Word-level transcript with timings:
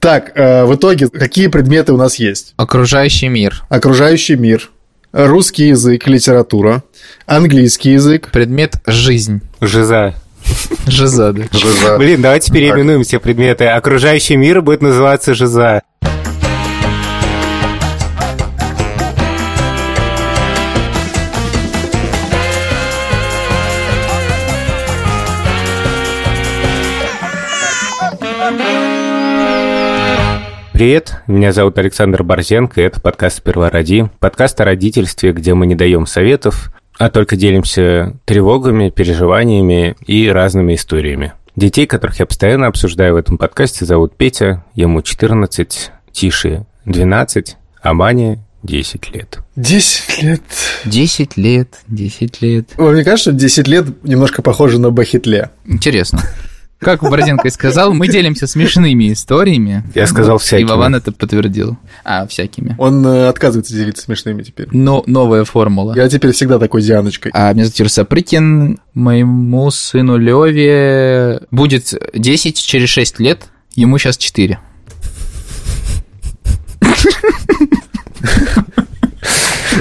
Так, 0.00 0.32
э, 0.36 0.64
в 0.64 0.74
итоге, 0.76 1.08
какие 1.08 1.48
предметы 1.48 1.92
у 1.92 1.96
нас 1.96 2.16
есть? 2.16 2.54
Окружающий 2.56 3.28
мир. 3.28 3.64
Окружающий 3.68 4.36
мир, 4.36 4.70
русский 5.12 5.68
язык, 5.68 6.06
литература, 6.06 6.84
английский 7.26 7.92
язык. 7.92 8.30
Предмет 8.30 8.74
жизнь. 8.86 9.40
Жиза. 9.60 10.14
Жиза, 10.86 11.32
да. 11.32 11.44
Жиза. 11.52 11.98
Блин, 11.98 12.22
давайте 12.22 12.52
переименуем 12.52 13.02
все 13.02 13.18
предметы. 13.18 13.66
Окружающий 13.66 14.36
мир 14.36 14.62
будет 14.62 14.82
называться 14.82 15.34
жиза. 15.34 15.82
Привет, 30.78 31.22
меня 31.26 31.52
зовут 31.52 31.76
Александр 31.78 32.22
Борзенко, 32.22 32.80
и 32.80 32.84
это 32.84 33.00
подкаст 33.00 33.38
«Сперва 33.38 33.68
роди». 33.68 34.04
Подкаст 34.20 34.60
о 34.60 34.64
родительстве, 34.64 35.32
где 35.32 35.52
мы 35.52 35.66
не 35.66 35.74
даем 35.74 36.06
советов, 36.06 36.72
а 37.00 37.10
только 37.10 37.34
делимся 37.34 38.14
тревогами, 38.24 38.88
переживаниями 38.88 39.96
и 40.06 40.28
разными 40.28 40.76
историями. 40.76 41.32
Детей, 41.56 41.88
которых 41.88 42.20
я 42.20 42.26
постоянно 42.26 42.68
обсуждаю 42.68 43.14
в 43.14 43.16
этом 43.16 43.38
подкасте, 43.38 43.86
зовут 43.86 44.16
Петя, 44.16 44.64
ему 44.76 45.02
14, 45.02 45.90
Тише 46.12 46.64
12, 46.84 47.56
а 47.82 47.92
Мане 47.92 48.38
10 48.62 49.12
лет. 49.12 49.40
10 49.56 50.22
лет. 50.22 50.42
10 50.84 51.36
лет, 51.36 51.80
10 51.88 52.40
лет. 52.40 52.68
Вам 52.76 52.94
не 52.94 53.02
кажется, 53.02 53.32
что 53.32 53.40
10 53.40 53.66
лет 53.66 54.04
немножко 54.04 54.42
похоже 54.42 54.78
на 54.78 54.92
Бахитле? 54.92 55.50
Интересно. 55.66 56.22
Как 56.78 57.02
Борзенко 57.02 57.48
и 57.48 57.50
сказал, 57.50 57.92
мы 57.92 58.06
делимся 58.06 58.46
смешными 58.46 59.12
историями. 59.12 59.82
Я 59.94 60.06
сказал 60.06 60.36
И 60.36 60.40
всякими. 60.40 60.68
Вован 60.68 60.94
это 60.94 61.10
подтвердил. 61.10 61.76
А, 62.04 62.26
всякими. 62.28 62.76
Он 62.78 63.04
э, 63.04 63.26
отказывается 63.28 63.74
делиться 63.74 64.04
смешными 64.04 64.42
теперь. 64.42 64.68
Но 64.70 65.02
новая 65.06 65.44
формула. 65.44 65.94
Я 65.96 66.08
теперь 66.08 66.30
всегда 66.32 66.60
такой 66.60 66.82
Дианочкой. 66.82 67.32
А 67.34 67.52
меня 67.52 67.64
зовут 67.64 67.78
Юрий 67.80 67.90
Сапрыкин. 67.90 68.78
Моему 68.94 69.70
сыну 69.72 70.16
Леве 70.18 71.40
будет 71.50 71.94
10 72.14 72.56
через 72.56 72.88
6 72.90 73.18
лет. 73.18 73.46
Ему 73.74 73.98
сейчас 73.98 74.16
4. 74.16 74.60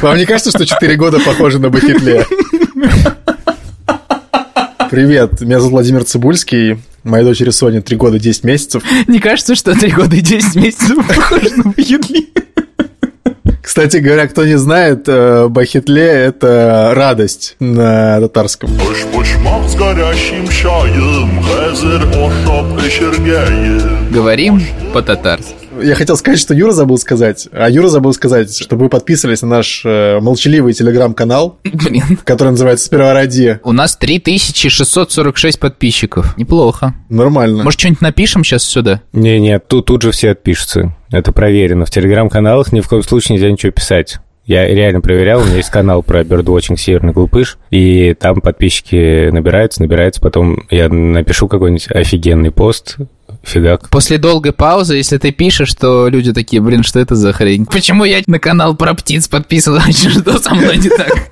Вам 0.02 0.18
не 0.18 0.26
кажется, 0.26 0.50
что 0.50 0.66
4 0.66 0.96
года 0.96 1.20
похожи 1.20 1.60
на 1.60 1.70
Бахитле? 1.70 2.26
Привет, 4.90 5.42
меня 5.42 5.60
зовут 5.60 5.74
Владимир 5.74 6.06
Цибульский, 6.06 6.80
моей 7.04 7.26
дочери 7.26 7.50
Соне 7.50 7.82
3 7.82 7.98
года 7.98 8.20
10 8.20 8.44
месяцев. 8.46 8.84
Не 9.08 9.20
кажется, 9.20 9.56
что 9.56 9.74
3 9.78 9.92
года 9.92 10.16
и 10.16 10.22
10 10.22 10.56
месяцев 10.56 11.06
похож 11.08 11.44
на 11.58 11.72
Бахитли? 11.72 12.28
Кстати 13.62 13.98
говоря, 13.98 14.28
кто 14.28 14.46
не 14.46 14.58
знает, 14.58 15.04
э, 15.08 15.50
Бахитле– 15.50 16.04
это 16.06 16.94
радость 16.96 17.58
на 17.60 18.22
татарском. 18.22 18.70
Пуш-пушмак 18.78 19.68
с 19.68 19.76
горящим 19.76 20.48
чаем, 20.48 21.44
хазер 21.44 22.08
ошап 22.08 22.66
эшергеем. 22.88 24.10
Говорим 24.12 24.62
по-татарски. 24.94 25.67
Я 25.82 25.96
хотел 25.96 26.18
сказать, 26.18 26.40
что 26.40 26.54
Юра 26.54 26.72
забыл 26.72 26.98
сказать, 26.98 27.48
а 27.52 27.70
Юра 27.70 27.88
забыл 27.88 28.14
сказать, 28.14 28.56
чтобы 28.58 28.86
вы 28.86 28.90
подписывались 28.90 29.42
на 29.42 29.48
наш 29.48 29.82
э, 29.86 30.20
молчаливый 30.20 30.74
телеграм-канал, 30.74 31.58
Блин. 31.64 32.04
который 32.24 32.50
называется 32.50 32.86
«Сперва 32.86 33.14
ради». 33.14 33.60
У 33.64 33.72
нас 33.72 33.96
3646 33.98 35.60
подписчиков. 35.60 36.38
Неплохо. 36.38 36.94
Нормально. 37.10 37.64
Может, 37.64 37.80
что-нибудь 37.80 38.02
напишем 38.02 38.44
сейчас 38.44 38.64
сюда? 38.64 39.02
Не-не, 39.14 39.60
тут, 39.60 39.86
тут 39.86 40.02
же 40.02 40.12
все 40.12 40.32
отпишутся. 40.32 40.96
Это 41.12 41.32
проверено. 41.32 41.86
В 41.86 41.92
телеграм-каналах 41.92 42.72
ни 42.72 42.82
в 42.82 42.88
коем 42.88 43.04
случае 43.04 43.36
нельзя 43.36 43.52
ничего 43.52 43.72
писать. 43.72 44.18
Я 44.48 44.66
реально 44.66 45.02
проверял, 45.02 45.42
у 45.42 45.44
меня 45.44 45.58
есть 45.58 45.70
канал 45.70 46.02
про 46.02 46.24
бердвотчинг 46.24 46.80
«Северный 46.80 47.12
глупыш», 47.12 47.58
и 47.70 48.14
там 48.14 48.40
подписчики 48.40 49.30
набираются, 49.30 49.82
набираются, 49.82 50.22
потом 50.22 50.64
я 50.70 50.88
напишу 50.88 51.50
какой-нибудь 51.50 51.90
офигенный 51.92 52.52
пост, 52.52 52.96
фигак. 53.44 53.90
После 53.90 54.18
долгой 54.18 54.52
паузы, 54.52 54.96
если 54.96 55.18
ты 55.18 55.32
пишешь, 55.32 55.70
что 55.70 56.08
люди 56.08 56.34
такие, 56.34 56.62
блин, 56.62 56.84
что 56.84 57.00
это 57.00 57.16
за 57.16 57.34
хрень? 57.34 57.66
Почему 57.66 58.04
я 58.04 58.22
на 58.28 58.40
канал 58.40 58.76
про 58.76 58.94
птиц 58.94 59.28
подписываюсь? 59.28 60.08
Что 60.12 60.40
со 60.40 60.54
мной 60.54 60.78
не 60.78 60.90
так? 60.90 61.32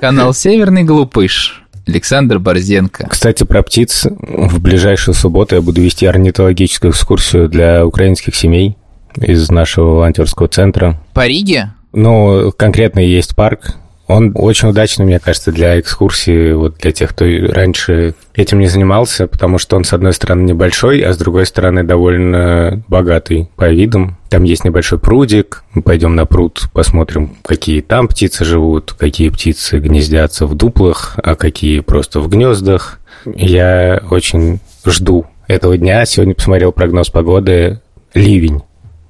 Канал 0.00 0.34
«Северный 0.34 0.82
глупыш». 0.84 1.62
Александр 1.86 2.38
Борзенко. 2.38 3.08
Кстати, 3.08 3.44
про 3.44 3.62
птиц. 3.62 4.06
В 4.06 4.60
ближайшую 4.60 5.14
субботу 5.14 5.56
я 5.56 5.62
буду 5.62 5.80
вести 5.80 6.06
орнитологическую 6.06 6.92
экскурсию 6.92 7.48
для 7.48 7.84
украинских 7.84 8.36
семей 8.36 8.76
из 9.16 9.50
нашего 9.50 9.96
волонтерского 9.96 10.48
центра. 10.48 11.00
По 11.12 11.26
Риге? 11.26 11.72
Ну, 11.92 12.52
конкретно 12.52 13.00
есть 13.00 13.34
парк. 13.34 13.76
Он 14.12 14.32
очень 14.34 14.68
удачный, 14.68 15.06
мне 15.06 15.18
кажется, 15.18 15.52
для 15.52 15.80
экскурсии, 15.80 16.52
вот 16.52 16.76
для 16.76 16.92
тех, 16.92 17.10
кто 17.10 17.24
раньше 17.24 18.14
этим 18.34 18.58
не 18.58 18.66
занимался, 18.66 19.26
потому 19.26 19.56
что 19.56 19.74
он, 19.74 19.84
с 19.84 19.94
одной 19.94 20.12
стороны, 20.12 20.42
небольшой, 20.42 21.00
а 21.00 21.14
с 21.14 21.16
другой 21.16 21.46
стороны, 21.46 21.82
довольно 21.82 22.82
богатый 22.88 23.48
по 23.56 23.70
видам. 23.70 24.18
Там 24.28 24.44
есть 24.44 24.64
небольшой 24.64 24.98
прудик, 24.98 25.64
мы 25.72 25.80
пойдем 25.80 26.14
на 26.14 26.26
пруд, 26.26 26.64
посмотрим, 26.74 27.36
какие 27.42 27.80
там 27.80 28.06
птицы 28.06 28.44
живут, 28.44 28.92
какие 28.92 29.30
птицы 29.30 29.78
гнездятся 29.78 30.46
в 30.46 30.54
дуплах, 30.54 31.14
а 31.16 31.34
какие 31.34 31.80
просто 31.80 32.20
в 32.20 32.28
гнездах. 32.28 33.00
Я 33.24 34.02
очень 34.10 34.60
жду 34.84 35.24
этого 35.46 35.78
дня. 35.78 36.04
Сегодня 36.04 36.34
посмотрел 36.34 36.72
прогноз 36.72 37.08
погоды. 37.08 37.80
Ливень 38.12 38.60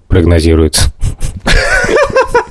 прогнозируется. 0.07 0.93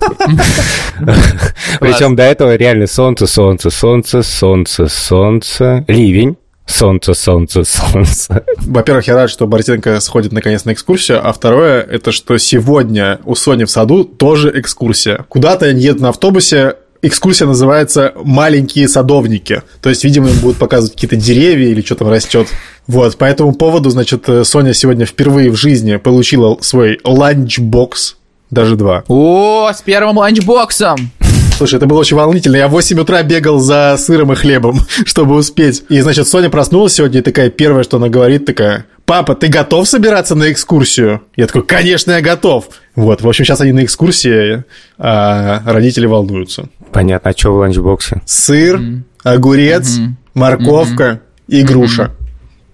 Причем 1.80 2.16
до 2.16 2.24
этого 2.24 2.56
реально 2.56 2.88
солнце, 2.88 3.28
солнце, 3.28 3.70
солнце, 3.70 4.24
солнце, 4.24 4.88
солнце, 4.88 5.86
ливень, 5.88 6.38
солнце, 6.66 7.14
солнце, 7.14 7.64
солнце. 7.64 8.44
Во-первых, 8.58 9.08
я 9.08 9.16
рад, 9.16 9.30
что 9.30 9.48
Борзенко 9.48 10.00
сходит 10.00 10.32
наконец 10.32 10.66
на 10.66 10.74
экскурсию, 10.74 11.28
а 11.28 11.32
второе, 11.34 11.82
это 11.82 12.12
что 12.12 12.38
сегодня 12.38 13.20
у 13.26 13.36
Сони 13.36 13.66
в 13.66 13.72
саду 13.72 14.04
тоже 14.04 14.52
экскурсия. 14.56 15.26
Куда-то 15.30 15.66
они 15.66 15.82
едут 15.82 16.02
на 16.02 16.10
автобусе, 16.10 16.76
экскурсия 17.02 17.48
называется 17.48 18.14
«Маленькие 18.24 18.88
садовники». 18.88 19.64
То 19.82 19.90
есть, 19.90 20.04
видимо, 20.04 20.30
им 20.30 20.40
будут 20.40 20.58
показывать 20.58 20.94
какие-то 20.94 21.16
деревья 21.16 21.70
или 21.70 21.82
что 21.82 21.96
там 21.96 22.10
растет. 22.10 22.48
Вот, 22.88 23.18
по 23.18 23.26
этому 23.26 23.54
поводу, 23.54 23.90
значит, 23.90 24.28
Соня 24.44 24.74
сегодня 24.74 25.06
впервые 25.06 25.52
в 25.52 25.56
жизни 25.56 25.98
получила 25.98 26.58
свой 26.62 27.00
ланчбокс, 27.04 28.18
даже 28.52 28.76
два. 28.76 29.04
О, 29.08 29.72
с 29.74 29.82
первым 29.82 30.18
ланчбоксом! 30.18 31.12
Слушай, 31.58 31.76
это 31.76 31.86
было 31.86 32.00
очень 32.00 32.18
волнительно. 32.18 32.56
Я 32.56 32.68
в 32.68 32.72
8 32.72 33.00
утра 33.00 33.22
бегал 33.22 33.60
за 33.60 33.96
сыром 33.98 34.34
и 34.34 34.36
хлебом, 34.36 34.80
чтобы 35.06 35.36
успеть. 35.36 35.84
И, 35.90 36.02
значит, 36.02 36.28
Соня 36.28 36.50
проснулась 36.50 36.94
сегодня 36.94 37.20
и 37.20 37.24
такая 37.24 37.50
первая, 37.52 37.84
что 37.84 37.98
она 37.98 38.10
говорит, 38.10 38.46
такая, 38.46 38.88
папа, 39.06 39.36
ты 39.36 39.48
готов 39.48 39.88
собираться 39.88 40.34
на 40.34 40.52
экскурсию? 40.52 41.22
Я 41.36 41.46
такой, 41.48 41.64
конечно, 41.64 42.12
я 42.14 42.22
готов. 42.22 42.70
Вот, 42.96 43.22
в 43.22 43.30
общем, 43.30 43.46
сейчас 43.46 43.62
они 43.62 43.74
на 43.74 43.84
экскурсии, 43.84 44.64
а 44.98 45.62
родители 45.66 46.08
волнуются. 46.08 46.68
Понятно, 46.92 47.30
а 47.30 47.38
что 47.38 47.54
в 47.54 47.58
ланчбоксе? 47.58 48.22
Сыр, 48.26 48.82
огурец, 49.24 50.00
морковка 50.34 51.22
и 51.48 51.62
груша. 51.62 52.06
Мгм. 52.06 52.21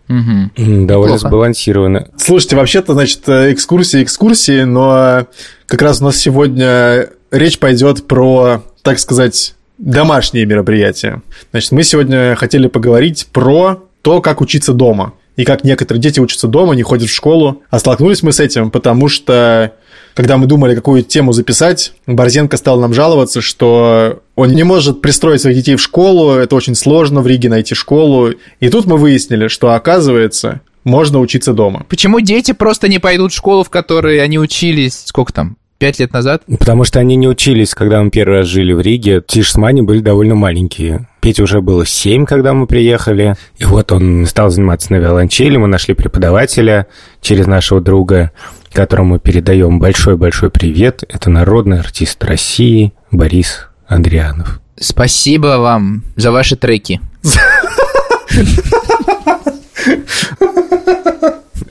М, 0.10 0.52
Довольно 0.56 1.14
Неплохо. 1.14 1.18
сбалансированно. 1.18 2.08
Слушайте, 2.18 2.56
вообще-то, 2.56 2.94
значит, 2.94 3.28
экскурсии, 3.28 4.04
экскурсии, 4.04 4.64
но 4.64 5.28
как 5.66 5.82
раз 5.82 6.02
у 6.02 6.06
нас 6.06 6.16
сегодня 6.18 7.10
речь 7.32 7.60
пойдет 7.60 8.08
про, 8.08 8.64
так 8.84 9.00
сказать, 9.00 9.56
домашние 9.78 10.46
мероприятия. 10.46 11.22
Значит, 11.52 11.72
мы 11.72 11.84
сегодня 11.84 12.36
хотели 12.36 12.68
поговорить 12.68 13.28
про 13.34 13.84
то, 14.02 14.22
как 14.22 14.42
учиться 14.42 14.74
дома. 14.74 15.14
И 15.36 15.44
как 15.46 15.64
некоторые 15.64 16.02
дети 16.02 16.20
учатся 16.20 16.48
дома, 16.48 16.74
не 16.74 16.82
ходят 16.84 17.10
в 17.10 17.14
школу. 17.14 17.62
А 17.70 17.78
столкнулись 17.80 18.24
мы 18.24 18.32
с 18.32 18.40
этим, 18.40 18.72
потому 18.72 19.08
что 19.08 19.74
когда 20.18 20.38
мы 20.38 20.48
думали, 20.48 20.74
какую 20.74 21.04
тему 21.04 21.32
записать, 21.32 21.94
Борзенко 22.08 22.58
стал 22.58 22.80
нам 22.80 22.92
жаловаться, 22.92 23.40
что 23.40 24.24
он 24.34 24.50
не 24.50 24.64
может 24.64 25.00
пристроить 25.00 25.42
своих 25.42 25.58
детей 25.58 25.76
в 25.76 25.82
школу, 25.82 26.32
это 26.32 26.56
очень 26.56 26.74
сложно 26.74 27.22
в 27.22 27.28
Риге 27.28 27.50
найти 27.50 27.76
школу. 27.76 28.32
И 28.60 28.70
тут 28.70 28.88
мы 28.88 28.98
выяснили, 28.98 29.48
что, 29.48 29.76
оказывается, 29.76 30.62
можно 30.84 31.20
учиться 31.20 31.54
дома. 31.54 31.86
Почему 31.88 32.20
дети 32.20 32.54
просто 32.54 32.88
не 32.88 32.98
пойдут 32.98 33.32
в 33.32 33.36
школу, 33.36 33.64
в 33.64 33.70
которой 33.70 34.20
они 34.20 34.40
учились, 34.40 35.04
сколько 35.06 35.32
там, 35.32 35.58
пять 35.78 36.00
лет 36.00 36.12
назад? 36.14 36.42
Потому 36.48 36.84
что 36.84 37.00
они 37.00 37.16
не 37.16 37.28
учились, 37.28 37.76
когда 37.76 38.02
мы 38.02 38.10
первый 38.10 38.40
раз 38.40 38.48
жили 38.48 38.74
в 38.74 38.82
Риге. 38.82 39.22
Тиш 39.22 39.52
с 39.52 39.56
Маней 39.56 39.84
были 39.84 40.00
довольно 40.00 40.34
маленькие. 40.34 41.08
Пете 41.20 41.44
уже 41.44 41.62
было 41.62 41.86
семь, 41.86 42.26
когда 42.26 42.54
мы 42.54 42.66
приехали. 42.66 43.36
И 43.58 43.66
вот 43.66 43.92
он 43.92 44.26
стал 44.26 44.50
заниматься 44.50 44.94
на 44.94 44.98
виолончели. 44.98 45.58
Мы 45.58 45.68
нашли 45.68 45.94
преподавателя 45.94 46.88
через 47.22 47.46
нашего 47.46 47.82
друга, 47.82 48.32
которому 48.72 49.20
передаем 49.20 49.80
большой-большой 49.80 50.50
привет. 50.50 51.04
Это 51.08 51.30
народный 51.30 51.80
артист 51.80 52.24
России 52.24 52.94
Борис 53.12 53.68
Андрианов. 53.88 54.60
Спасибо 54.80 55.58
вам 55.58 56.04
за 56.16 56.32
ваши 56.32 56.56
треки. 56.56 57.02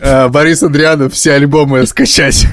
э, 0.01 0.29
Борис 0.29 0.63
Андрианов 0.63 1.13
все 1.13 1.33
альбомы 1.35 1.87
скачать. 1.87 2.47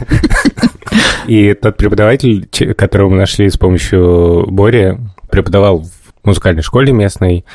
И 1.28 1.54
тот 1.54 1.78
преподаватель, 1.78 2.48
которого 2.76 3.10
мы 3.10 3.18
нашли 3.18 3.50
с 3.50 3.58
помощью 3.58 4.46
Бори, 4.48 4.98
преподавал 5.32 5.82
в 5.82 5.92
музыкальной 6.24 6.62
школе 6.62 6.92
местной, 6.94 7.46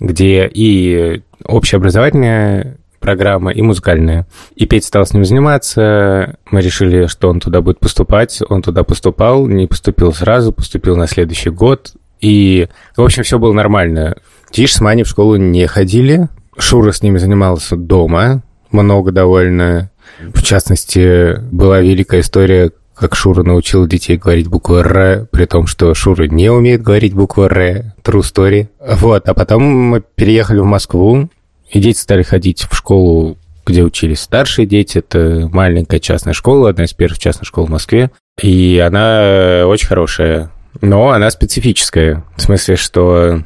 где 0.00 0.50
и 0.52 1.22
общеобразовательная 1.44 2.78
программа, 3.02 3.50
и 3.50 3.60
музыкальная. 3.60 4.26
И 4.56 4.64
Петя 4.64 4.86
стал 4.86 5.04
с 5.04 5.12
ним 5.12 5.26
заниматься. 5.26 6.38
Мы 6.50 6.62
решили, 6.62 7.06
что 7.06 7.28
он 7.28 7.40
туда 7.40 7.60
будет 7.60 7.80
поступать. 7.80 8.40
Он 8.48 8.62
туда 8.62 8.84
поступал, 8.84 9.46
не 9.46 9.66
поступил 9.66 10.14
сразу, 10.14 10.52
поступил 10.52 10.96
на 10.96 11.06
следующий 11.06 11.50
год. 11.50 11.92
И, 12.22 12.68
в 12.96 13.02
общем, 13.02 13.24
все 13.24 13.38
было 13.38 13.52
нормально. 13.52 14.16
Тиш 14.50 14.74
с 14.74 14.80
Маней 14.80 15.04
в 15.04 15.08
школу 15.08 15.36
не 15.36 15.66
ходили. 15.66 16.28
Шура 16.56 16.92
с 16.92 17.02
ними 17.02 17.18
занимался 17.18 17.76
дома, 17.76 18.42
много 18.70 19.10
довольно. 19.12 19.90
В 20.20 20.42
частности, 20.42 21.38
была 21.50 21.80
великая 21.80 22.20
история, 22.20 22.70
как 22.94 23.16
Шура 23.16 23.42
научил 23.42 23.86
детей 23.86 24.16
говорить 24.16 24.48
букву 24.48 24.76
«Р», 24.76 25.26
при 25.32 25.46
том, 25.46 25.66
что 25.66 25.94
Шура 25.94 26.24
не 26.24 26.50
умеет 26.50 26.82
говорить 26.82 27.14
букву 27.14 27.44
«Р». 27.44 27.94
True 28.04 28.20
story. 28.20 28.68
Вот, 28.78 29.28
а 29.28 29.34
потом 29.34 29.62
мы 29.62 30.02
переехали 30.14 30.60
в 30.60 30.64
Москву, 30.64 31.28
и 31.72 31.80
дети 31.80 31.98
стали 31.98 32.22
ходить 32.22 32.66
в 32.70 32.76
школу, 32.76 33.38
где 33.64 33.82
учились 33.82 34.20
старшие 34.20 34.66
дети. 34.66 34.98
Это 34.98 35.48
маленькая 35.52 36.00
частная 36.00 36.34
школа, 36.34 36.70
одна 36.70 36.84
из 36.84 36.92
первых 36.92 37.18
частных 37.18 37.48
школ 37.48 37.66
в 37.66 37.70
Москве. 37.70 38.10
И 38.40 38.82
она 38.84 39.64
очень 39.66 39.86
хорошая, 39.86 40.50
но 40.80 41.10
она 41.10 41.30
специфическая. 41.30 42.24
В 42.36 42.42
смысле, 42.42 42.76
что 42.76 43.42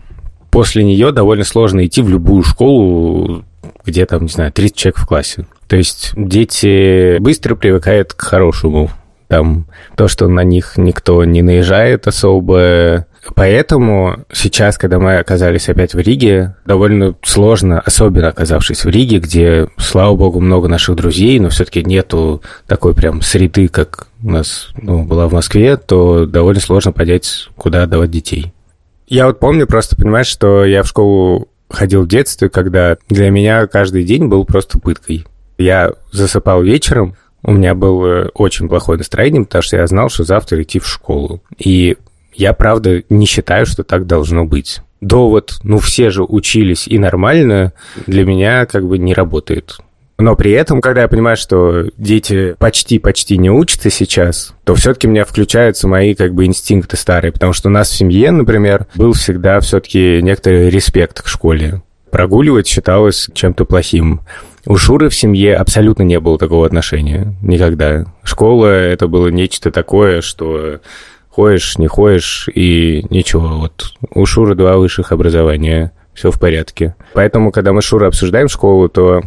после 0.50 0.84
нее 0.84 1.12
довольно 1.12 1.44
сложно 1.44 1.87
идти 1.87 2.02
в 2.02 2.08
любую 2.08 2.43
школу, 2.43 3.44
где 3.84 4.06
там, 4.06 4.23
не 4.23 4.29
знаю, 4.29 4.52
30 4.52 4.76
человек 4.76 4.99
в 4.99 5.06
классе. 5.06 5.46
То 5.69 5.76
есть 5.76 6.12
дети 6.17 7.19
быстро 7.19 7.55
привыкают 7.55 8.12
к 8.14 8.22
хорошему. 8.22 8.90
Там 9.29 9.67
то, 9.96 10.08
что 10.08 10.29
на 10.29 10.44
них 10.44 10.75
никто 10.76 11.25
не 11.25 11.43
наезжает 11.43 12.06
особо. 12.06 13.06
Поэтому 13.34 14.25
сейчас, 14.32 14.78
когда 14.78 14.99
мы 14.99 15.19
оказались 15.19 15.69
опять 15.69 15.94
в 15.94 15.99
Риге, 15.99 16.55
довольно 16.64 17.14
сложно, 17.23 17.81
особенно 17.81 18.28
оказавшись 18.28 18.84
в 18.84 18.88
Риге, 18.88 19.19
где, 19.19 19.69
слава 19.76 20.14
богу, 20.17 20.40
много 20.40 20.69
наших 20.69 20.96
друзей, 20.96 21.38
но 21.40 21.49
все-таки 21.49 21.82
нету 21.84 22.43
такой 22.67 22.94
прям 22.94 23.23
среды, 23.23 23.69
как 23.69 24.08
у 24.23 24.31
нас 24.31 24.70
ну, 24.81 25.05
была 25.05 25.28
в 25.28 25.32
Москве, 25.32 25.76
то 25.76 26.26
довольно 26.26 26.61
сложно 26.61 26.93
понять, 26.93 27.49
куда 27.56 27.82
отдавать 27.82 28.11
детей. 28.11 28.52
Я 29.08 29.26
вот 29.26 29.38
помню, 29.38 29.67
просто 29.67 29.96
понимаешь, 29.96 30.26
что 30.26 30.64
я 30.64 30.82
в 30.82 30.88
школу 30.88 31.49
ходил 31.69 32.02
в 32.02 32.08
детстве, 32.08 32.49
когда 32.49 32.96
для 33.08 33.31
меня 33.31 33.67
каждый 33.67 34.05
день 34.05 34.26
был 34.26 34.44
просто 34.44 34.79
пыткой. 34.79 35.26
Я 35.58 35.93
засыпал 36.12 36.62
вечером, 36.62 37.17
у 37.43 37.52
меня 37.52 37.75
было 37.75 38.31
очень 38.34 38.69
плохое 38.69 38.99
настроение, 38.99 39.44
потому 39.44 39.62
что 39.62 39.76
я 39.76 39.87
знал, 39.87 40.08
что 40.08 40.25
завтра 40.25 40.62
идти 40.62 40.81
в 40.81 40.87
школу. 40.87 41.43
И 41.58 41.96
я, 42.37 42.53
правда, 42.53 43.03
не 43.09 43.27
считаю, 43.27 43.67
что 43.67 43.85
так 43.85 44.06
должно 44.06 44.44
быть. 44.44 44.81
Довод, 45.00 45.59
ну 45.62 45.79
все 45.79 46.11
же 46.11 46.23
учились 46.23 46.88
и 46.88 46.99
нормально, 46.99 47.73
для 48.06 48.25
меня 48.25 48.67
как 48.67 48.87
бы 48.87 48.99
не 48.99 49.15
работает. 49.15 49.79
Но 50.19 50.35
при 50.35 50.53
этом, 50.53 50.81
когда 50.81 51.03
я 51.03 51.09
понимаю, 51.09 51.37
что 51.37 51.91
дети 51.99 52.56
почти-почти 52.59 53.37
не 53.37 53.50
учатся 53.50 53.91
сейчас, 53.91 54.55
то 54.65 54.75
все-таки 54.75 55.06
у 55.06 55.11
меня 55.11 55.27
включаются 55.27 55.88
мои 55.88 56.15
как 56.15 56.33
бы 56.33 56.47
инстинкты 56.47 56.97
старые, 56.97 57.33
потому 57.33 57.53
что 57.53 57.69
у 57.69 57.73
нас 57.73 57.91
в 57.91 57.97
семье, 57.97 58.31
например, 58.31 58.87
был 58.94 59.12
всегда 59.12 59.61
все-таки 59.61 60.21
некоторый 60.23 60.71
респект 60.71 61.21
к 61.21 61.27
школе. 61.29 61.82
Прогуливать 62.11 62.67
считалось 62.67 63.29
чем-то 63.35 63.67
плохим. 63.67 64.21
У 64.65 64.77
Шуры 64.77 65.11
в 65.11 65.15
семье 65.15 65.55
абсолютно 65.55 66.03
не 66.03 66.19
было 66.19 66.39
такого 66.39 66.65
отношения. 66.65 67.35
Никогда. 67.43 68.06
Школа— 68.23 68.67
это 68.67 69.06
было 69.06 69.29
нечто 69.29 69.71
такое, 69.71 70.23
что 70.23 70.81
ходишь, 71.37 71.77
не 71.77 71.87
ходишь, 71.87 72.49
и 72.55 73.05
ничего. 73.11 73.47
Вот 73.49 73.93
у 74.15 74.25
Шуры 74.25 74.55
два 74.55 74.79
высших 74.79 75.12
образования, 75.12 75.93
все 76.15 76.31
в 76.31 76.41
порядке. 76.41 76.97
Поэтому, 77.12 77.53
когда 77.53 77.75
мы 77.75 77.83
с 77.83 77.85
Шурой 77.85 78.09
обсуждаем 78.09 78.49
школу, 78.49 78.88
то 78.88 79.21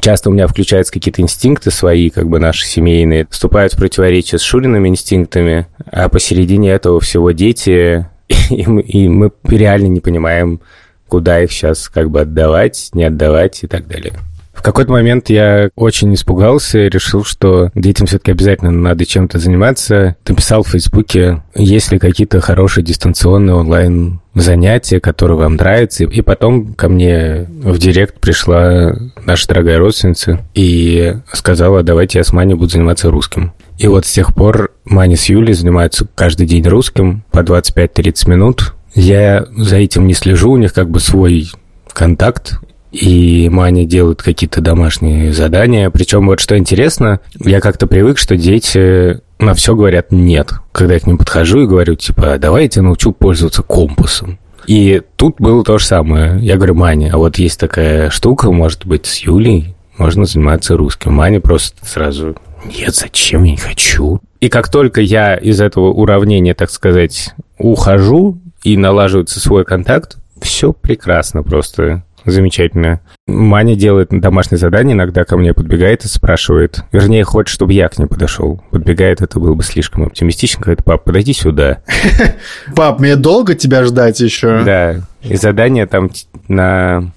часто 0.00 0.30
у 0.30 0.32
меня 0.32 0.46
включаются 0.46 0.92
какие-то 0.92 1.22
инстинкты 1.22 1.72
свои, 1.72 2.10
как 2.10 2.28
бы 2.28 2.38
наши 2.38 2.64
семейные, 2.66 3.26
вступают 3.30 3.72
в 3.72 3.78
противоречие 3.78 4.38
с 4.38 4.42
Шуриными 4.42 4.88
инстинктами, 4.88 5.66
а 5.90 6.08
посередине 6.08 6.70
этого 6.70 7.00
всего 7.00 7.32
дети, 7.32 8.06
и 8.50 8.64
мы, 8.68 8.82
и 8.82 9.08
мы 9.08 9.32
реально 9.42 9.88
не 9.88 10.00
понимаем, 10.00 10.60
куда 11.08 11.42
их 11.42 11.50
сейчас 11.50 11.88
как 11.88 12.10
бы 12.10 12.20
отдавать, 12.20 12.90
не 12.92 13.02
отдавать 13.02 13.64
и 13.64 13.66
так 13.66 13.88
далее. 13.88 14.14
В 14.56 14.62
какой-то 14.62 14.90
момент 14.90 15.28
я 15.28 15.70
очень 15.76 16.12
испугался 16.14 16.78
и 16.78 16.88
решил, 16.88 17.24
что 17.24 17.70
детям 17.74 18.06
все-таки 18.06 18.32
обязательно 18.32 18.70
надо 18.72 19.04
чем-то 19.04 19.38
заниматься. 19.38 20.16
Написал 20.26 20.62
в 20.62 20.68
Фейсбуке, 20.68 21.42
есть 21.54 21.92
ли 21.92 21.98
какие-то 21.98 22.40
хорошие 22.40 22.82
дистанционные 22.82 23.54
онлайн 23.54 24.20
занятия, 24.34 24.98
которые 24.98 25.38
вам 25.38 25.56
нравятся. 25.56 26.04
И 26.04 26.20
потом 26.22 26.74
ко 26.74 26.88
мне 26.88 27.46
в 27.48 27.78
директ 27.78 28.18
пришла 28.18 28.96
наша 29.24 29.46
дорогая 29.46 29.78
родственница 29.78 30.40
и 30.54 31.16
сказала, 31.32 31.82
давайте 31.82 32.18
я 32.18 32.24
с 32.24 32.32
Маней 32.32 32.54
буду 32.54 32.70
заниматься 32.70 33.10
русским. 33.10 33.52
И 33.78 33.86
вот 33.88 34.06
с 34.06 34.12
тех 34.12 34.34
пор 34.34 34.72
Маня 34.86 35.16
с 35.16 35.26
Юлей 35.26 35.52
занимаются 35.52 36.08
каждый 36.14 36.46
день 36.46 36.66
русским 36.66 37.24
по 37.30 37.40
25-30 37.40 38.30
минут. 38.30 38.74
Я 38.94 39.46
за 39.54 39.76
этим 39.76 40.06
не 40.06 40.14
слежу, 40.14 40.52
у 40.52 40.56
них 40.56 40.72
как 40.72 40.88
бы 40.88 40.98
свой 40.98 41.50
контакт, 41.92 42.58
и 42.92 43.48
Маня 43.50 43.84
делают 43.84 44.22
какие-то 44.22 44.60
домашние 44.60 45.32
задания. 45.32 45.90
Причем 45.90 46.26
вот 46.26 46.40
что 46.40 46.56
интересно, 46.56 47.20
я 47.38 47.60
как-то 47.60 47.86
привык, 47.86 48.18
что 48.18 48.36
дети 48.36 49.20
на 49.38 49.54
все 49.54 49.74
говорят 49.74 50.12
«нет». 50.12 50.52
Когда 50.72 50.94
я 50.94 51.00
к 51.00 51.06
ним 51.06 51.18
подхожу 51.18 51.62
и 51.62 51.66
говорю, 51.66 51.94
типа, 51.94 52.34
«А 52.34 52.38
давайте 52.38 52.80
научу 52.80 53.12
пользоваться 53.12 53.62
компасом. 53.62 54.38
И 54.66 55.02
тут 55.16 55.36
было 55.38 55.62
то 55.62 55.78
же 55.78 55.84
самое. 55.84 56.38
Я 56.40 56.56
говорю, 56.56 56.74
Маня, 56.74 57.10
а 57.12 57.18
вот 57.18 57.38
есть 57.38 57.60
такая 57.60 58.10
штука, 58.10 58.50
может 58.50 58.86
быть, 58.86 59.06
с 59.06 59.18
Юлей 59.18 59.76
можно 59.98 60.24
заниматься 60.24 60.76
русским. 60.76 61.14
Маня 61.14 61.40
просто 61.40 61.84
сразу, 61.86 62.36
нет, 62.64 62.94
зачем, 62.94 63.44
я 63.44 63.52
не 63.52 63.56
хочу. 63.56 64.20
И 64.40 64.48
как 64.48 64.70
только 64.70 65.00
я 65.00 65.36
из 65.36 65.60
этого 65.60 65.86
уравнения, 65.86 66.54
так 66.54 66.70
сказать, 66.70 67.34
ухожу 67.58 68.38
и 68.62 68.76
налаживается 68.76 69.40
свой 69.40 69.64
контакт, 69.64 70.18
все 70.40 70.72
прекрасно 70.72 71.42
просто. 71.42 72.02
Замечательно. 72.26 73.00
Маня 73.28 73.76
делает 73.76 74.08
домашнее 74.10 74.58
задание, 74.58 74.94
иногда 74.94 75.24
ко 75.24 75.36
мне 75.36 75.54
подбегает 75.54 76.04
и 76.04 76.08
спрашивает. 76.08 76.82
Вернее, 76.90 77.22
хочет, 77.22 77.54
чтобы 77.54 77.72
я 77.72 77.88
к 77.88 77.98
ней 77.98 78.06
подошел. 78.06 78.60
Подбегает, 78.72 79.22
это 79.22 79.38
было 79.38 79.54
бы 79.54 79.62
слишком 79.62 80.02
оптимистично. 80.02 80.60
Говорит, 80.62 80.84
пап, 80.84 81.04
подойди 81.04 81.32
сюда. 81.32 81.82
Пап, 82.74 82.98
мне 82.98 83.14
долго 83.14 83.54
тебя 83.54 83.84
ждать 83.84 84.18
еще? 84.18 84.62
Да, 84.64 85.02
и 85.22 85.36
задание 85.36 85.86
там 85.86 86.10
на 86.48 87.12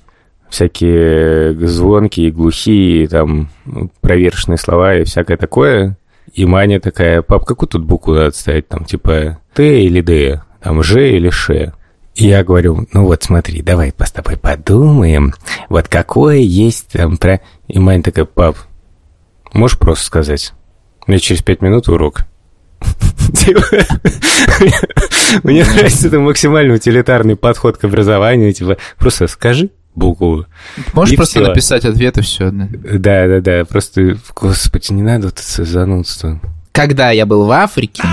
всякие 0.50 1.56
звонкие, 1.68 2.32
глухие, 2.32 3.08
там 3.08 3.50
проверочные 4.02 4.58
слова 4.58 4.96
и 4.96 5.06
всякое 5.06 5.38
такое. 5.38 5.98
И 6.34 6.46
Маня 6.46 6.80
такая, 6.80 7.24
пап, 7.24 7.46
какую 7.46 7.68
тут 7.68 7.84
букву 7.84 8.14
надо 8.14 8.32
ставить? 8.36 8.68
Там 8.68 8.86
типа 8.86 9.40
Т 9.54 9.82
или 9.82 10.02
Д, 10.02 10.44
там 10.62 10.84
Ж 10.84 11.16
или 11.16 11.30
Ш. 11.30 11.74
Я 12.20 12.44
говорю, 12.44 12.88
ну 12.94 13.06
вот 13.06 13.24
смотри, 13.24 13.62
давай 13.62 13.94
с 13.98 14.12
тобой 14.12 14.38
подумаем, 14.38 15.34
вот 15.70 15.88
какое 15.88 16.38
есть 16.38 16.90
там 16.90 17.18
про... 17.18 17.40
И 17.68 17.80
Маня 17.80 18.04
такая, 18.04 18.26
пап, 18.26 18.58
можешь 19.54 19.78
просто 19.78 20.06
сказать? 20.06 20.54
Мне 21.08 21.20
через 21.20 21.42
пять 21.42 21.62
минут 21.62 21.88
урок. 21.88 22.22
Типа, 23.34 23.62
Мне 25.44 25.64
нравится 25.64 26.08
это 26.08 26.20
максимально 26.20 26.76
утилитарный 26.76 27.36
подход 27.36 27.78
к 27.78 27.84
образованию. 27.84 28.54
Типа, 28.54 28.78
просто 28.98 29.28
скажи 29.28 29.70
букву. 29.96 30.46
Можешь 30.94 31.14
И 31.14 31.18
просто 31.18 31.42
написать 31.42 31.86
ответ 31.86 32.18
и 32.18 32.22
все. 32.22 32.52
Да, 32.52 33.28
да, 33.28 33.40
да. 33.42 33.66
Просто, 33.66 34.18
господи, 34.36 34.94
не 34.94 35.04
надо 35.04 35.28
вот 35.28 35.40
это 35.40 35.66
занудство. 35.66 36.40
Когда 36.72 37.12
я 37.12 37.26
был 37.26 37.46
в 37.46 37.52
Африке, 37.52 38.04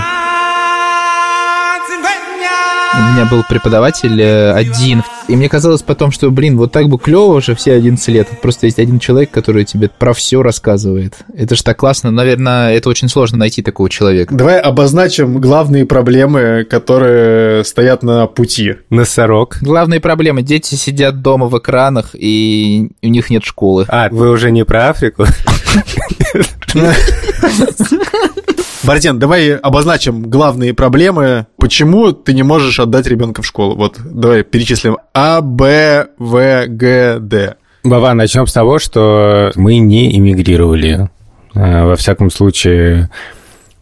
у 2.98 3.12
меня 3.12 3.26
был 3.30 3.42
преподаватель 3.48 4.20
э, 4.20 4.52
один. 4.52 5.02
И 5.28 5.36
мне 5.36 5.48
казалось 5.48 5.82
потом, 5.82 6.12
что, 6.12 6.30
блин, 6.30 6.56
вот 6.56 6.72
так 6.72 6.88
бы 6.88 6.98
клево 6.98 7.34
уже 7.34 7.54
все 7.54 7.74
11 7.74 8.08
лет. 8.08 8.28
Вот 8.30 8.40
Просто 8.40 8.66
есть 8.66 8.78
один 8.78 8.98
человек, 8.98 9.30
который 9.30 9.64
тебе 9.64 9.88
про 9.88 10.12
все 10.12 10.42
рассказывает. 10.42 11.14
Это 11.34 11.56
же 11.56 11.62
так 11.62 11.76
классно. 11.76 12.10
Наверное, 12.10 12.72
это 12.74 12.88
очень 12.88 13.08
сложно 13.08 13.38
найти 13.38 13.62
такого 13.62 13.90
человека. 13.90 14.34
Давай 14.34 14.60
обозначим 14.60 15.40
главные 15.40 15.84
проблемы, 15.84 16.64
которые 16.68 17.64
стоят 17.64 18.02
на 18.02 18.26
пути. 18.26 18.76
Носорог. 18.90 19.58
Главные 19.60 20.00
проблемы. 20.00 20.42
Дети 20.42 20.74
сидят 20.74 21.22
дома 21.22 21.46
в 21.46 21.58
экранах, 21.58 22.10
и 22.14 22.90
у 23.02 23.08
них 23.08 23.30
нет 23.30 23.44
школы. 23.44 23.86
А, 23.88 24.08
вы 24.10 24.30
уже 24.30 24.50
не 24.50 24.64
про 24.64 24.90
Африку? 24.90 25.26
Бартен, 28.82 29.18
давай 29.18 29.56
обозначим 29.56 30.22
главные 30.22 30.74
проблемы. 30.74 31.46
Почему 31.56 32.12
ты 32.12 32.34
не 32.34 32.42
можешь 32.42 32.78
отдать 32.78 33.06
ребенка 33.06 33.42
в 33.42 33.46
школу? 33.46 33.74
Вот, 33.76 33.98
давай 34.04 34.42
перечислим. 34.42 34.98
А, 35.14 35.40
Б, 35.40 36.08
В, 36.18 36.66
Г, 36.66 37.18
Д. 37.20 37.56
Бава, 37.84 38.12
начнем 38.14 38.46
с 38.46 38.52
того, 38.52 38.78
что 38.78 39.52
мы 39.54 39.78
не 39.78 40.16
эмигрировали. 40.16 41.08
Э, 41.54 41.84
во 41.84 41.96
всяком 41.96 42.30
случае, 42.30 43.10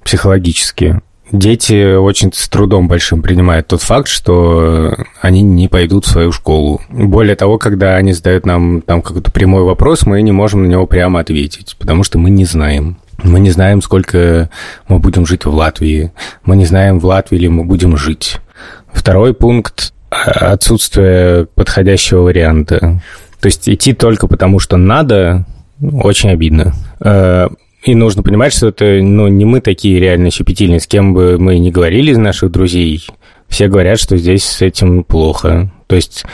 психологически. 0.05 1.01
Дети 1.33 1.97
очень 1.97 2.33
с 2.33 2.49
трудом 2.49 2.87
большим 2.87 3.23
принимают 3.23 3.67
тот 3.67 3.83
факт, 3.83 4.09
что 4.09 4.95
они 5.21 5.43
не 5.43 5.69
пойдут 5.69 6.07
в 6.07 6.11
свою 6.11 6.31
школу. 6.33 6.81
Более 6.91 7.35
того, 7.35 7.59
когда 7.59 7.97
они 7.97 8.13
задают 8.13 8.47
нам 8.47 8.83
там 8.83 9.03
какой-то 9.03 9.33
прямой 9.33 9.63
вопрос, 9.65 10.07
мы 10.07 10.21
не 10.23 10.33
можем 10.33 10.63
на 10.63 10.67
него 10.69 10.87
прямо 10.87 11.21
ответить, 11.21 11.77
потому 11.79 12.05
что 12.05 12.19
мы 12.19 12.31
не 12.31 12.45
знаем. 12.45 12.99
Мы 13.25 13.41
не 13.41 13.51
знаем, 13.51 13.81
сколько 13.81 14.51
мы 14.87 14.99
будем 14.99 15.27
жить 15.27 15.47
в 15.47 15.53
Латвии. 15.53 16.13
Мы 16.45 16.57
не 16.57 16.67
знаем, 16.67 17.01
в 17.01 17.07
Латвии 17.07 17.39
ли 17.39 17.49
мы 17.49 17.65
будем 17.65 17.97
жить. 17.97 18.37
Второй 18.93 19.33
пункт– 19.33 19.95
отсутствие 20.11 21.47
подходящего 21.47 22.21
варианта. 22.21 23.01
То 23.41 23.47
есть 23.47 23.69
идти 23.69 23.95
только 23.95 24.29
потому, 24.29 24.59
что 24.59 24.77
надо, 24.77 25.47
очень 25.81 26.31
обидно. 26.31 26.75
Э, 27.01 27.49
и 27.83 27.95
нужно 27.95 28.23
понимать, 28.23 28.53
что 28.53 28.69
это 28.69 28.85
ну, 29.03 29.27
не 29.29 29.47
мы 29.47 29.61
такие 29.61 29.99
реально 29.99 30.31
щепетильные, 30.31 30.81
с 30.81 30.87
кем 30.87 31.15
бы 31.15 31.39
мы 31.39 31.59
ни 31.59 31.71
говорили 31.71 32.13
из 32.13 32.19
наших 32.19 32.51
друзей. 32.51 33.07
Все 33.49 33.69
говорят, 33.69 33.99
что 33.99 34.19
здесь 34.19 34.45
с 34.45 34.61
этим 34.61 35.03
плохо. 35.03 35.71
То 35.87 35.97
есть 35.97 36.25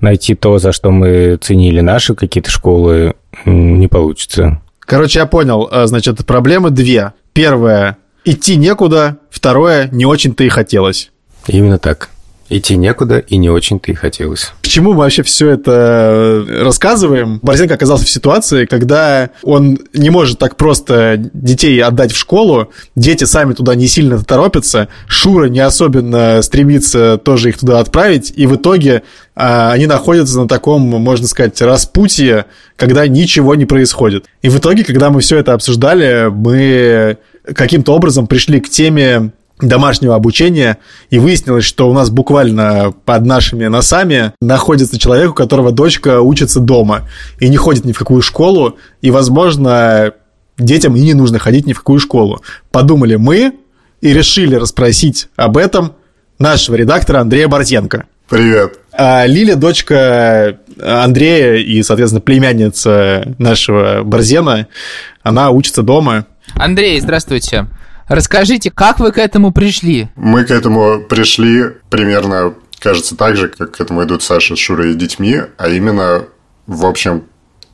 найти 0.00 0.34
то, 0.34 0.58
за 0.58 0.72
что 0.72 0.90
мы 0.90 1.36
ценили 1.36 1.80
наши 1.80 2.14
какие-то 2.14 2.50
школы, 2.50 3.14
не 3.44 3.86
получится. 3.86 4.62
Короче, 4.88 5.18
я 5.18 5.26
понял. 5.26 5.68
А, 5.70 5.86
значит, 5.86 6.24
проблемы 6.24 6.70
две. 6.70 7.12
Первое– 7.34 7.98
идти 8.24 8.56
некуда. 8.56 9.18
Второе– 9.28 9.90
не 9.92 10.06
очень-то 10.06 10.44
и 10.44 10.48
хотелось. 10.48 11.10
Именно 11.46 11.78
так. 11.78 12.08
Идти 12.50 12.76
некуда, 12.76 13.18
и 13.18 13.36
не 13.36 13.50
очень-то 13.50 13.92
и 13.92 13.94
хотелось. 13.94 14.52
К 14.62 14.66
чему 14.68 14.92
мы 14.92 15.00
вообще 15.00 15.22
все 15.22 15.50
это 15.50 16.44
э, 16.48 16.62
рассказываем? 16.62 17.40
Борзенко 17.42 17.74
оказался 17.74 18.06
в 18.06 18.10
ситуации, 18.10 18.64
когда 18.64 19.30
он 19.42 19.78
не 19.92 20.08
может 20.08 20.38
так 20.38 20.56
просто 20.56 21.16
детей 21.34 21.82
отдать 21.82 22.12
в 22.12 22.16
школу, 22.16 22.72
дети 22.96 23.24
сами 23.24 23.52
туда 23.52 23.74
не 23.74 23.86
сильно 23.86 24.22
торопятся, 24.22 24.88
Шура 25.06 25.48
не 25.48 25.60
особенно 25.60 26.40
стремится 26.40 27.18
тоже 27.18 27.50
их 27.50 27.58
туда 27.58 27.80
отправить, 27.80 28.32
и 28.34 28.46
в 28.46 28.56
итоге 28.56 29.02
а, 29.34 29.70
они 29.72 29.86
находятся 29.86 30.40
на 30.40 30.48
таком, 30.48 30.82
можно 30.82 31.28
сказать, 31.28 31.60
распутье, 31.60 32.46
когда 32.76 33.06
ничего 33.06 33.54
не 33.56 33.66
происходит. 33.66 34.24
И 34.40 34.48
в 34.48 34.58
итоге, 34.58 34.84
когда 34.84 35.10
мы 35.10 35.20
все 35.20 35.36
это 35.36 35.52
обсуждали, 35.52 36.28
мы 36.30 37.18
каким-то 37.54 37.94
образом 37.94 38.26
пришли 38.26 38.60
к 38.60 38.68
теме 38.68 39.32
домашнего 39.60 40.14
обучения, 40.14 40.78
и 41.10 41.18
выяснилось, 41.18 41.64
что 41.64 41.88
у 41.88 41.92
нас 41.92 42.10
буквально 42.10 42.92
под 43.04 43.26
нашими 43.26 43.66
носами 43.66 44.32
находится 44.40 44.98
человек, 44.98 45.30
у 45.30 45.34
которого 45.34 45.72
дочка 45.72 46.20
учится 46.20 46.60
дома 46.60 47.08
и 47.40 47.48
не 47.48 47.56
ходит 47.56 47.84
ни 47.84 47.92
в 47.92 47.98
какую 47.98 48.22
школу, 48.22 48.76
и, 49.00 49.10
возможно, 49.10 50.12
детям 50.58 50.96
и 50.96 51.00
не 51.00 51.14
нужно 51.14 51.38
ходить 51.38 51.66
ни 51.66 51.72
в 51.72 51.78
какую 51.78 52.00
школу. 52.00 52.42
Подумали 52.70 53.16
мы 53.16 53.54
и 54.00 54.12
решили 54.12 54.54
расспросить 54.54 55.28
об 55.36 55.56
этом 55.56 55.94
нашего 56.38 56.76
редактора 56.76 57.20
Андрея 57.20 57.48
Борзенко. 57.48 58.04
Привет. 58.28 58.78
А 58.92 59.26
Лиля, 59.26 59.56
дочка 59.56 60.58
Андрея 60.80 61.56
и, 61.56 61.82
соответственно, 61.82 62.20
племянница 62.20 63.34
нашего 63.38 64.02
Борзена, 64.04 64.68
она 65.22 65.50
учится 65.50 65.82
дома. 65.82 66.26
Андрей, 66.54 67.00
здравствуйте. 67.00 67.66
Расскажите, 68.08 68.70
как 68.70 69.00
вы 69.00 69.12
к 69.12 69.18
этому 69.18 69.52
пришли? 69.52 70.08
Мы 70.16 70.44
к 70.44 70.50
этому 70.50 71.00
пришли 71.00 71.64
примерно, 71.90 72.54
кажется, 72.78 73.16
так 73.16 73.36
же, 73.36 73.48
как 73.48 73.72
к 73.76 73.80
этому 73.80 74.02
идут 74.04 74.22
Саша 74.22 74.56
с 74.56 74.58
Шурой 74.58 74.92
и 74.92 74.94
детьми, 74.94 75.40
а 75.58 75.68
именно, 75.68 76.24
в 76.66 76.86
общем, 76.86 77.24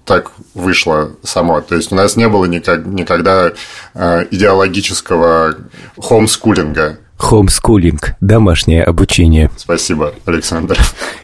так 0.05 0.33
вышло 0.55 1.12
само. 1.23 1.61
То 1.61 1.76
есть 1.76 1.93
у 1.93 1.95
нас 1.95 2.17
не 2.17 2.29
было 2.29 2.45
никак, 2.45 2.85
никогда 2.85 3.53
э, 3.95 4.26
идеологического 4.31 5.57
хомскулинга. 5.99 6.99
Хомскулинг– 7.17 8.14
домашнее 8.21 8.83
обучение. 8.83 9.50
Спасибо, 9.57 10.14
Александр. 10.26 10.76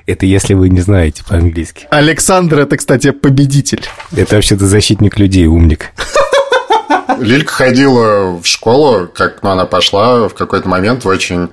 Это 0.07 0.25
если 0.25 0.55
вы 0.55 0.69
не 0.69 0.81
знаете 0.81 1.25
по-английски. 1.29 1.87
Александр– 1.90 2.59
это, 2.61 2.76
кстати, 2.76 3.11
победитель. 3.11 3.83
Это 4.17 4.37
вообще-то 4.37 4.67
защитник 4.67 5.19
людей, 5.19 5.47
умник. 5.47 5.90
Лилька 7.21 7.53
ходила 7.53 8.39
в 8.41 8.47
школу, 8.47 9.09
как 9.12 9.43
ну, 9.43 9.50
она 9.50 9.67
пошла 9.67 10.29
в 10.29 10.35
какой-то 10.35 10.69
момент 10.69 11.05
в 11.05 11.09
очень 11.09 11.49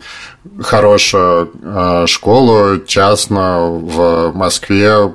хорошую 0.61 1.51
э, 1.61 2.05
школу, 2.07 2.79
частно 2.79 3.59
в 3.67 4.31
Москве. 4.33 5.13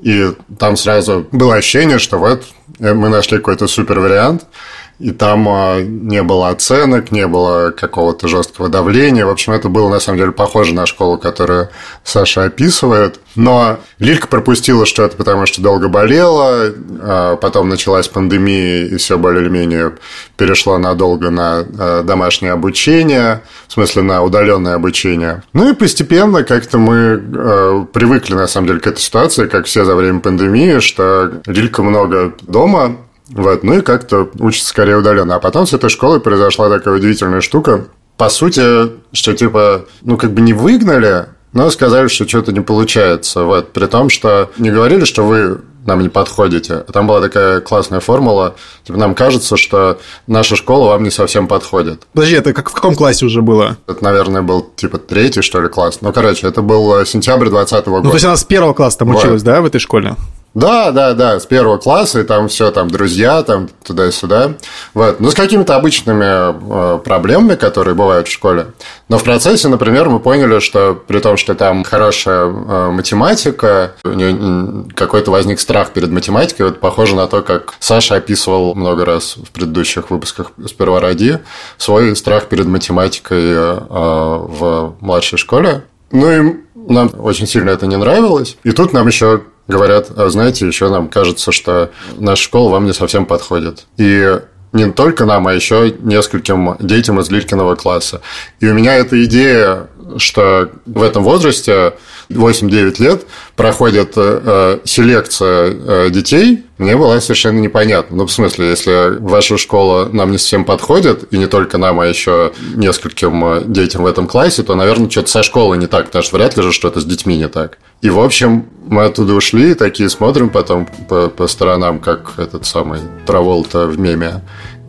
И 0.00 0.32
там 0.58 0.76
сразу 0.76 1.26
было 1.32 1.56
ощущение, 1.56 1.98
что 1.98 2.18
вот 2.18 2.44
мы 2.78 3.08
нашли 3.08 3.38
какой-то 3.38 3.66
супер 3.66 4.00
вариант– 4.00 4.44
и 4.98 5.12
там 5.12 5.48
а, 5.48 5.80
не 5.80 6.22
было 6.22 6.48
оценок, 6.48 7.12
не 7.12 7.26
было 7.26 7.70
какого-то 7.70 8.26
жесткого 8.26 8.68
давления. 8.68 9.24
В 9.24 9.30
общем, 9.30 9.52
это 9.52 9.68
было 9.68 9.88
на 9.88 10.00
самом 10.00 10.18
деле 10.18 10.32
похоже 10.32 10.74
на 10.74 10.86
школу, 10.86 11.18
которую 11.18 11.68
Саша 12.02 12.44
описывает. 12.44 13.20
Но 13.36 13.78
Лилька 14.00 14.26
пропустила, 14.26 14.86
что 14.86 15.04
это 15.04 15.16
потому, 15.16 15.46
что 15.46 15.62
долго 15.62 15.88
болела, 15.88 16.72
а 17.00 17.36
потом 17.36 17.68
началась 17.68 18.08
пандемия, 18.08 18.86
и 18.86 18.96
все 18.96 19.16
более 19.18 19.42
или 19.42 19.50
менее 19.50 19.92
перешло 20.36 20.78
надолго 20.78 21.30
на 21.30 21.64
а, 21.78 22.02
домашнее 22.02 22.52
обучение, 22.52 23.42
в 23.68 23.74
смысле 23.74 24.02
на 24.02 24.24
удаленное 24.24 24.74
обучение. 24.74 25.44
Ну 25.52 25.70
и 25.70 25.74
постепенно 25.74 26.42
как-то 26.42 26.78
мы 26.78 27.86
привыкли, 27.92 28.34
на 28.34 28.48
самом 28.48 28.66
деле, 28.66 28.80
к 28.80 28.86
этой 28.88 29.00
ситуации, 29.00 29.46
как 29.46 29.66
все 29.66 29.84
за 29.84 29.94
время 29.94 30.18
пандемии, 30.18 30.80
что 30.80 31.34
Лилька 31.46 31.84
много 31.84 32.34
дома, 32.42 32.96
вот, 33.30 33.62
ну 33.62 33.78
и 33.78 33.82
как-то 33.82 34.28
учится 34.38 34.68
скорее 34.68 34.96
удаленно. 34.96 35.36
А 35.36 35.40
потом 35.40 35.66
с 35.66 35.72
этой 35.72 35.90
школы 35.90 36.20
произошла 36.20 36.68
такая 36.68 36.94
удивительная 36.94 37.40
штука. 37.40 37.86
По 38.16 38.28
сути, 38.28 38.90
что 39.12 39.34
типа, 39.34 39.84
ну 40.02 40.16
как 40.16 40.32
бы 40.32 40.40
не 40.40 40.52
выгнали, 40.52 41.26
но 41.52 41.70
сказали, 41.70 42.08
что 42.08 42.26
что-то 42.26 42.52
не 42.52 42.60
получается. 42.60 43.44
Вот, 43.44 43.72
при 43.72 43.86
том, 43.86 44.10
что 44.10 44.50
не 44.58 44.70
говорили, 44.70 45.04
что 45.04 45.24
вы 45.24 45.60
нам 45.84 46.02
не 46.02 46.08
подходите. 46.08 46.84
Там 46.92 47.06
была 47.06 47.20
такая 47.20 47.60
классная 47.60 48.00
формула. 48.00 48.56
Типа, 48.84 48.98
нам 48.98 49.14
кажется, 49.14 49.56
что 49.56 49.98
наша 50.26 50.54
школа 50.54 50.88
вам 50.90 51.02
не 51.02 51.10
совсем 51.10 51.48
подходит. 51.48 52.06
Подожди, 52.12 52.36
это 52.36 52.52
как 52.52 52.68
в 52.70 52.74
каком 52.74 52.94
классе 52.94 53.24
уже 53.24 53.40
было? 53.40 53.78
Это, 53.86 54.04
наверное, 54.04 54.42
был 54.42 54.70
типа 54.76 54.98
третий, 54.98 55.40
что 55.40 55.60
ли, 55.62 55.68
класс. 55.68 55.98
Ну, 56.02 56.12
короче, 56.12 56.46
это 56.46 56.60
был 56.60 57.04
сентябрь 57.06 57.48
2020 57.48 57.86
года. 57.86 58.04
Ну, 58.04 58.10
то 58.10 58.16
есть 58.16 58.26
она 58.26 58.36
с 58.36 58.44
первого 58.44 58.74
класса 58.74 58.98
там 58.98 59.08
вот. 59.08 59.18
училась, 59.18 59.42
да, 59.42 59.60
в 59.62 59.66
этой 59.66 59.78
школе? 59.78 60.14
Да, 60.54 60.90
да, 60.90 61.14
да, 61.14 61.38
с 61.38 61.46
первого 61.46 61.78
класса, 61.78 62.20
и 62.20 62.24
там 62.24 62.48
все, 62.48 62.70
там, 62.70 62.90
друзья, 62.90 63.42
там, 63.42 63.68
туда-сюда. 63.84 64.54
Вот. 64.94 65.20
Ну, 65.20 65.30
с 65.30 65.34
какими-то 65.34 65.76
обычными 65.76 66.94
э, 66.94 66.98
проблемами, 66.98 67.54
которые 67.54 67.94
бывают 67.94 68.28
в 68.28 68.32
школе. 68.32 68.68
Но 69.08 69.18
в 69.18 69.24
процессе, 69.24 69.68
например, 69.68 70.08
мы 70.08 70.20
поняли, 70.20 70.58
что 70.58 70.94
при 70.94 71.20
том, 71.20 71.36
что 71.36 71.54
там 71.54 71.84
хорошая 71.84 72.46
э, 72.46 72.90
математика, 72.90 73.92
у 74.04 74.10
нее 74.10 74.86
какой-то 74.94 75.30
возник 75.30 75.60
страх 75.60 75.90
перед 75.90 76.10
математикой. 76.10 76.66
Вот 76.66 76.80
похоже 76.80 77.14
на 77.14 77.26
то, 77.26 77.42
как 77.42 77.74
Саша 77.78 78.16
описывал 78.16 78.74
много 78.74 79.04
раз 79.04 79.36
в 79.36 79.50
предыдущих 79.50 80.10
выпусках 80.10 80.52
«Сперва 80.66 81.00
ради» 81.00 81.40
свой 81.76 82.16
страх 82.16 82.46
перед 82.46 82.66
математикой 82.66 83.52
э, 83.52 83.78
в 83.88 84.94
младшей 85.00 85.38
школе. 85.38 85.84
Ну 86.10 86.30
и 86.30 86.56
нам 86.92 87.10
очень 87.18 87.46
сильно 87.46 87.70
это 87.70 87.86
не 87.86 87.96
нравилось. 87.96 88.56
И 88.64 88.72
тут 88.72 88.92
нам 88.92 89.06
еще 89.06 89.42
говорят, 89.66 90.10
а 90.16 90.28
знаете, 90.30 90.66
еще 90.66 90.88
нам 90.88 91.08
кажется, 91.08 91.52
что 91.52 91.90
наша 92.18 92.42
школа 92.42 92.70
вам 92.70 92.86
не 92.86 92.94
совсем 92.94 93.26
подходит. 93.26 93.86
И 93.98 94.40
не 94.72 94.90
только 94.90 95.24
нам, 95.24 95.46
а 95.46 95.52
еще 95.52 95.94
нескольким 96.00 96.76
детям 96.78 97.20
из 97.20 97.30
Лилькиного 97.30 97.74
класса. 97.74 98.20
И 98.60 98.66
у 98.66 98.74
меня 98.74 98.94
эта 98.94 99.22
идея, 99.24 99.88
что 100.16 100.70
в 100.86 101.02
этом 101.02 101.22
возрасте 101.22 101.94
8-9 102.30 103.02
лет 103.02 103.26
проходит 103.56 104.12
э, 104.16 104.78
селекция 104.84 105.72
э, 105.72 106.10
детей, 106.10 106.64
мне 106.78 106.96
была 106.96 107.20
совершенно 107.20 107.58
непонятна. 107.58 108.18
Ну, 108.18 108.26
в 108.26 108.32
смысле, 108.32 108.70
если 108.70 109.18
ваша 109.18 109.58
школа 109.58 110.08
нам 110.12 110.30
не 110.30 110.38
совсем 110.38 110.64
подходит, 110.64 111.32
и 111.32 111.38
не 111.38 111.46
только 111.46 111.78
нам, 111.78 112.00
а 112.00 112.06
еще 112.06 112.52
нескольким 112.74 113.44
э, 113.44 113.62
детям 113.64 114.02
в 114.02 114.06
этом 114.06 114.26
классе, 114.26 114.62
то, 114.62 114.74
наверное, 114.74 115.10
что-то 115.10 115.28
со 115.28 115.42
школой 115.42 115.78
не 115.78 115.86
так, 115.86 116.06
потому 116.06 116.22
что 116.22 116.36
вряд 116.36 116.56
ли 116.56 116.62
же 116.62 116.72
что-то 116.72 117.00
с 117.00 117.04
детьми 117.04 117.36
не 117.36 117.48
так. 117.48 117.78
И, 118.00 118.10
в 118.10 118.20
общем, 118.20 118.66
мы 118.86 119.04
оттуда 119.04 119.34
ушли, 119.34 119.74
такие 119.74 120.08
смотрим 120.08 120.50
потом 120.50 120.88
по, 121.08 121.28
по 121.28 121.46
сторонам, 121.48 121.98
как 121.98 122.34
этот 122.38 122.64
самый 122.66 123.00
Траволта 123.26 123.86
в 123.86 123.98
меме, 123.98 124.42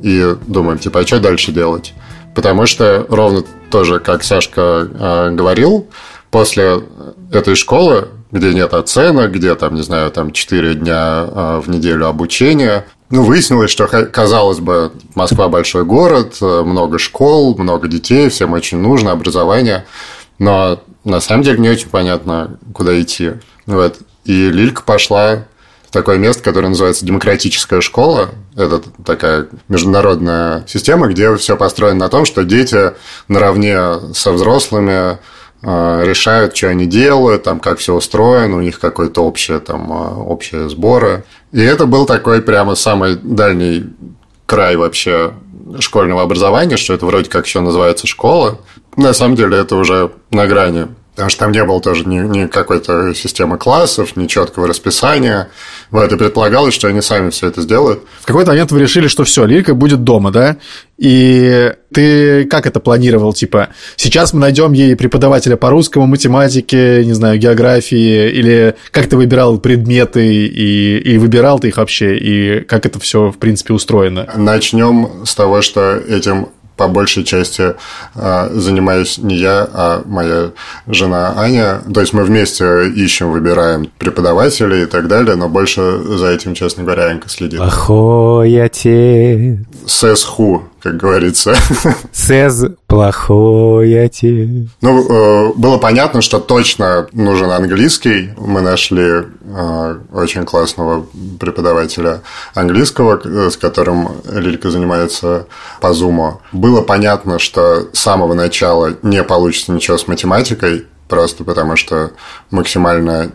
и 0.04 0.36
думаем, 0.48 0.78
типа, 0.78 1.00
а 1.00 1.08
что 1.08 1.20
дальше 1.20 1.52
делать? 1.52 1.94
Потому 2.40 2.68
что 2.68 3.06
ровно 3.10 3.44
тоже, 3.70 4.00
как 4.00 4.24
Сашка 4.24 4.88
э, 4.90 5.32
говорил, 5.32 5.88
после 6.32 6.84
этой 7.34 7.56
школы, 7.56 8.08
где 8.32 8.54
нет 8.54 8.74
оценок, 8.74 9.34
где 9.34 9.54
там, 9.56 9.76
не 9.76 9.82
знаю, 9.82 10.10
там 10.10 10.32
4 10.32 10.76
дня 10.76 11.26
э, 11.28 11.62
в 11.62 11.70
неделю 11.70 12.08
обучения, 12.08 12.86
ну, 13.10 13.24
выяснилось, 13.24 13.70
что, 13.70 13.88
казалось 13.88 14.60
бы, 14.60 14.94
Москва 15.16 15.50
большой 15.50 15.84
город, 15.84 16.38
э, 16.40 16.62
много 16.62 16.98
школ, 16.98 17.58
много 17.58 17.90
детей, 17.90 18.30
всем 18.30 18.54
очень 18.54 18.78
нужно 18.78 19.12
образование, 19.12 19.86
но 20.38 20.82
на 21.04 21.20
самом 21.20 21.44
деле 21.44 21.60
не 21.60 21.68
очень 21.68 21.90
понятно, 21.90 22.58
куда 22.74 22.98
идти. 23.02 23.34
Вот. 23.66 23.98
И 24.24 24.50
Лилька 24.50 24.82
пошла 24.84 25.44
такое 25.92 26.18
место, 26.18 26.44
которое 26.44 26.70
называется 26.70 27.06
Демократическая 27.06 27.82
школа. 27.82 28.30
Это 28.56 28.82
такая 29.06 29.48
международная 29.68 30.66
система, 30.68 31.08
где 31.08 31.36
все 31.38 31.58
построено 31.58 32.00
на 32.00 32.10
том, 32.10 32.26
что 32.26 32.44
дети 32.44 32.94
наравне 33.28 34.14
со 34.14 34.32
взрослыми 34.32 35.18
э, 35.62 36.04
решают, 36.06 36.56
что 36.56 36.68
они 36.68 36.86
делают, 36.86 37.44
там, 37.44 37.60
как 37.60 37.80
все 37.80 37.94
устроено, 37.94 38.58
у 38.58 38.62
них 38.62 38.80
какое-то 38.80 39.24
общее, 39.24 39.60
там, 39.60 39.92
э, 39.92 40.16
общие 40.22 40.70
сборы. 40.70 41.24
И 41.52 41.62
это 41.62 41.86
был 41.86 42.06
такой 42.06 42.42
прямо 42.42 42.76
самый 42.76 43.16
дальний 43.16 43.86
край 44.46 44.76
вообще 44.76 45.34
школьного 45.80 46.24
образования, 46.24 46.78
что 46.78 46.94
это 46.94 47.06
вроде 47.06 47.30
как 47.30 47.46
еще 47.46 47.60
называется 47.60 48.08
школа. 48.08 48.60
На 48.96 49.14
самом 49.14 49.36
деле 49.36 49.58
это 49.58 49.76
уже 49.76 50.12
на 50.32 50.48
грани 50.48 50.88
Потому 51.20 51.32
что 51.32 51.40
там 51.40 51.52
не 51.52 51.66
было 51.66 51.82
тоже 51.82 52.06
ни, 52.06 52.20
ни 52.20 52.48
какой-то 52.48 53.14
системы 53.14 53.58
классов, 53.58 54.16
ни 54.16 54.26
четкого 54.26 54.70
расписания. 54.70 55.50
Вот, 55.92 56.10
и 56.10 56.16
предполагалось, 56.16 56.74
что 56.74 56.88
они 56.88 57.02
сами 57.02 57.30
все 57.30 57.48
это 57.48 57.60
сделают. 57.60 58.04
В 58.22 58.26
какой-то 58.26 58.52
момент 58.52 58.72
вы 58.72 58.80
решили, 58.80 59.10
что 59.10 59.26
все, 59.26 59.44
Лилька 59.44 59.74
будет 59.76 60.06
дома, 60.06 60.32
да? 60.32 60.56
И 60.98 61.74
ты 61.94 62.46
как 62.46 62.68
это 62.68 62.80
планировал? 62.80 63.34
Типа, 63.34 63.68
сейчас 63.98 64.32
мы 64.32 64.40
найдем 64.40 64.72
ей 64.72 64.96
преподавателя 64.96 65.58
по 65.58 65.70
русскому, 65.70 66.08
математике, 66.08 67.04
не 67.04 67.12
знаю, 67.12 67.38
географии, 67.38 68.30
или 68.30 68.76
как 68.92 69.08
ты 69.08 69.18
выбирал 69.18 69.60
предметы, 69.60 70.26
и, 70.26 71.00
и 71.00 71.18
выбирал 71.18 71.60
ты 71.60 71.68
их 71.68 71.76
вообще, 71.76 72.18
и 72.18 72.62
как 72.62 72.86
это 72.86 72.98
все, 72.98 73.30
в 73.30 73.40
принципе, 73.40 73.74
устроено? 73.74 74.26
Начнем 74.38 75.26
с 75.26 75.36
того, 75.36 75.62
что 75.62 75.98
этим 75.98 76.48
по 76.80 76.88
большей 76.88 77.26
части 77.26 77.76
а, 78.16 78.50
занимаюсь 78.54 79.18
не 79.18 79.36
я, 79.36 79.68
а 79.74 80.02
моя 80.06 80.52
жена 80.88 81.34
Аня. 81.36 81.82
То 81.94 82.00
есть 82.00 82.14
мы 82.14 82.24
вместе 82.24 82.88
ищем, 82.88 83.34
выбираем 83.34 83.92
преподавателей 83.98 84.84
и 84.84 84.86
так 84.86 85.10
далее, 85.10 85.36
но 85.36 85.50
больше 85.50 86.00
за 86.18 86.28
этим, 86.28 86.54
честно 86.54 86.84
говоря, 86.84 87.08
Анька 87.08 87.28
следит. 87.28 87.60
Плохой 87.60 88.64
отец. 88.64 89.60
Сэс-ху, 89.86 90.69
как 90.82 90.98
говорится. 90.98 91.56
Сэз 92.12 92.66
плохой 92.88 94.04
отец. 94.04 94.70
Ну, 94.82 95.06
э, 95.10 95.54
было 95.56 95.78
понятно, 95.78 96.22
что 96.22 96.40
точно 96.40 97.08
нужен 97.14 97.52
английский. 97.52 98.32
Мы 98.38 98.62
нашли 98.62 99.04
э, 99.04 100.00
очень 100.12 100.46
классного 100.46 101.06
преподавателя 101.40 102.22
английского, 102.54 103.50
с 103.50 103.58
которым 103.58 104.10
Лилька 104.32 104.72
занимается 104.72 105.48
по 105.82 105.94
зуму. 105.94 106.42
Было 106.52 106.82
понятно, 106.82 107.40
что 107.40 107.88
с 107.94 108.00
самого 108.00 108.34
начала 108.34 108.96
не 109.02 109.24
получится 109.24 109.72
ничего 109.72 109.98
с 109.98 110.08
математикой, 110.08 110.86
просто 111.08 111.44
потому 111.44 111.76
что 111.76 112.12
максимально 112.52 113.32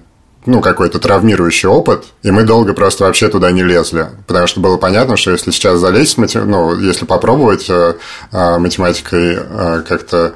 ну, 0.47 0.61
какой-то 0.61 0.99
травмирующий 0.99 1.69
опыт, 1.69 2.05
и 2.23 2.31
мы 2.31 2.45
долго 2.45 2.75
просто 2.75 3.05
вообще 3.05 3.29
туда 3.29 3.51
не 3.51 3.63
лезли, 3.63 4.09
потому 4.27 4.47
что 4.47 4.61
было 4.61 4.77
понятно, 4.77 5.17
что 5.17 5.31
если 5.31 5.51
сейчас 5.51 5.79
залезть, 5.79 6.19
ну, 6.35 6.79
если 6.79 7.07
попробовать 7.07 7.67
э, 7.69 7.95
э, 8.31 8.59
математикой 8.59 9.39
э, 9.39 9.83
как-то 9.89 10.35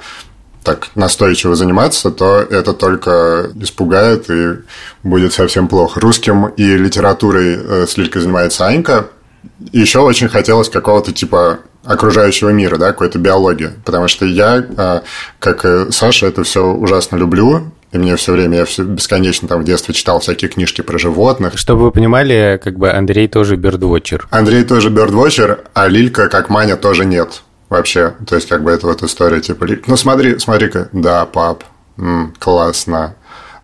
так 0.65 0.89
настойчиво 0.95 1.55
заниматься, 1.55 2.11
то 2.11 2.39
это 2.39 2.73
только 2.73 3.51
испугает 3.61 4.31
и 4.31 4.59
будет 5.03 5.33
совсем 5.33 5.69
плохо. 5.69 6.01
Русским 6.01 6.47
и 6.47 6.77
литературой 6.77 7.87
с 7.87 7.97
Лилькой 7.97 8.23
занимается 8.23 8.67
Анька. 8.67 9.07
Еще 9.73 10.01
очень 10.01 10.29
хотелось 10.29 10.69
какого-то 10.69 11.13
типа 11.13 11.61
окружающего 11.85 12.51
мира, 12.51 12.77
да, 12.77 12.89
какой-то 12.89 13.19
биологии. 13.19 13.71
Потому 13.85 14.09
что 14.09 14.27
я, 14.27 15.03
как 15.39 15.65
и 15.65 15.91
Саша, 15.91 16.27
это 16.27 16.43
все 16.43 16.67
ужасно 16.67 17.17
люблю. 17.17 17.73
И 17.93 17.99
мне 17.99 18.17
все 18.17 18.33
время, 18.33 18.59
я 18.59 18.65
все 18.65 18.83
бесконечно 18.83 19.49
там 19.49 19.63
в 19.63 19.65
детстве 19.65 19.95
читал 19.95 20.21
всякие 20.21 20.51
книжки 20.51 20.83
про 20.83 20.99
животных. 20.99 21.57
Чтобы 21.57 21.85
вы 21.85 21.91
понимали, 21.91 22.61
как 22.63 22.77
бы 22.79 22.91
Андрей 22.91 23.29
тоже 23.29 23.57
бердвотчер. 23.57 24.27
Андрей 24.31 24.65
тоже 24.65 24.91
бердвотчер, 24.91 25.65
а 25.73 25.89
Лилька, 25.89 26.29
как 26.29 26.51
Маня, 26.51 26.77
тоже 26.77 27.05
нет 27.05 27.43
вообще. 27.69 28.15
То 28.27 28.35
есть, 28.35 28.49
как 28.49 28.63
бы 28.63 28.71
это 28.71 28.87
вот 28.87 29.03
история 29.03 29.41
типа, 29.41 29.67
ну 29.87 29.97
смотри, 29.97 30.39
смотри-ка, 30.39 30.89
да, 30.93 31.25
пап, 31.25 31.65
м, 31.97 32.35
классно. 32.39 33.15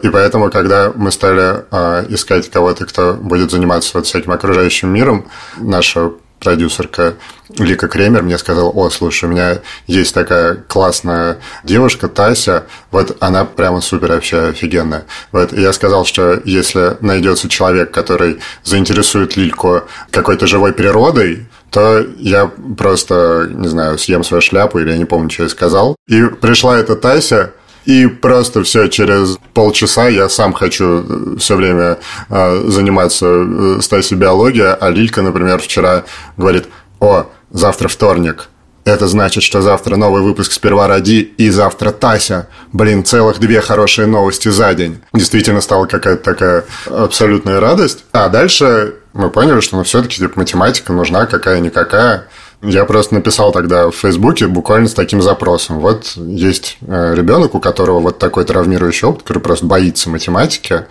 И 0.01 0.09
поэтому, 0.09 0.51
когда 0.51 0.93
мы 0.95 1.11
стали 1.11 1.65
э, 1.71 2.07
искать 2.11 2.51
кого-то, 2.51 2.85
кто 2.85 3.15
будет 3.15 3.51
заниматься 3.51 3.93
вот 3.95 4.07
всяким 4.07 4.33
окружающим 4.33 4.91
миром, 4.93 5.27
наша 5.57 6.13
продюсерка 6.45 7.15
Лика 7.59 7.89
Кремер 7.89 8.23
мне 8.23 8.39
сказала, 8.39 8.69
о, 8.69 8.91
слушай, 8.91 9.25
у 9.25 9.29
меня 9.29 9.59
есть 9.87 10.15
такая 10.15 10.55
классная 10.55 11.39
девушка, 11.65 12.09
Тася, 12.09 12.65
вот 12.91 13.17
она 13.21 13.45
прямо 13.45 13.81
супер 13.81 14.13
вообще 14.13 14.49
офигенная. 14.49 15.05
Вот, 15.33 15.53
я 15.53 15.73
сказал, 15.73 16.05
что 16.05 16.41
если 16.45 16.97
найдется 17.01 17.49
человек, 17.49 17.91
который 17.91 18.41
заинтересует 18.63 19.37
Лильку 19.37 19.83
какой-то 20.11 20.47
живой 20.47 20.73
природой, 20.73 21.47
то 21.71 22.07
я 22.19 22.51
просто, 22.79 23.49
не 23.51 23.69
знаю, 23.69 23.99
съем 23.99 24.23
свою 24.23 24.41
шляпу, 24.41 24.79
или 24.79 24.91
я 24.91 24.97
не 24.97 25.05
помню, 25.07 25.29
что 25.31 25.43
я 25.43 25.49
сказал. 25.49 25.97
И 26.07 26.25
пришла 26.27 26.79
эта 26.79 26.95
Тася, 26.95 27.53
и 27.87 28.07
просто 28.07 28.63
все, 28.63 28.89
через 28.89 29.39
полчаса 29.53 30.09
я 30.09 30.29
сам 30.29 30.53
хочу 30.53 31.05
э, 31.07 31.37
все 31.39 31.57
время 31.57 31.99
э, 32.31 32.65
заниматься 32.69 33.27
э, 33.27 33.79
Стаси 33.81 34.15
биология, 34.15 34.75
а 34.75 34.91
Лилька, 34.91 35.23
например, 35.23 35.61
вчера 35.61 36.05
говорит, 36.37 36.67
о, 37.01 37.27
завтра 37.51 37.89
вторник, 37.89 38.49
это 38.85 39.09
значит, 39.09 39.43
что 39.43 39.63
завтра 39.63 39.97
новый 39.97 40.23
выпуск 40.23 40.53
«Сперва 40.53 40.89
ради» 40.89 41.33
и 41.39 41.49
завтра 41.49 41.91
Тася. 41.91 42.49
Блин, 42.73 43.03
целых 43.03 43.39
две 43.41 43.63
хорошие 43.63 44.07
новости 44.07 44.49
за 44.49 44.75
день. 44.75 45.01
Действительно 45.15 45.63
стала 45.63 45.87
какая-то 45.87 46.23
такая 46.23 46.65
абсолютная 46.91 47.61
радость. 47.61 48.05
А 48.13 48.29
дальше 48.29 48.97
мы 49.15 49.31
поняли, 49.31 49.61
что 49.61 49.77
ну, 49.77 49.85
все-таки 49.85 50.19
типа, 50.19 50.39
математика 50.39 50.93
нужна 50.93 51.25
какая-никакая. 51.25 52.29
Я 52.67 52.87
просто 52.87 53.15
написал 53.15 53.53
тогда 53.53 53.91
в 53.91 53.97
Фейсбуке 53.97 54.47
буквально 54.47 54.89
с 54.89 54.95
таким 54.95 55.21
запросом. 55.21 55.81
Вот 55.81 56.15
есть 56.17 56.79
э, 56.81 57.15
ребенок, 57.15 57.55
у 57.55 57.61
которого 57.61 58.01
вот 58.01 58.19
такой 58.19 58.45
травмирующий 58.45 59.07
опыт, 59.07 59.23
который 59.23 59.43
просто 59.43 59.67
боится 59.67 60.09
математики. 60.09 60.87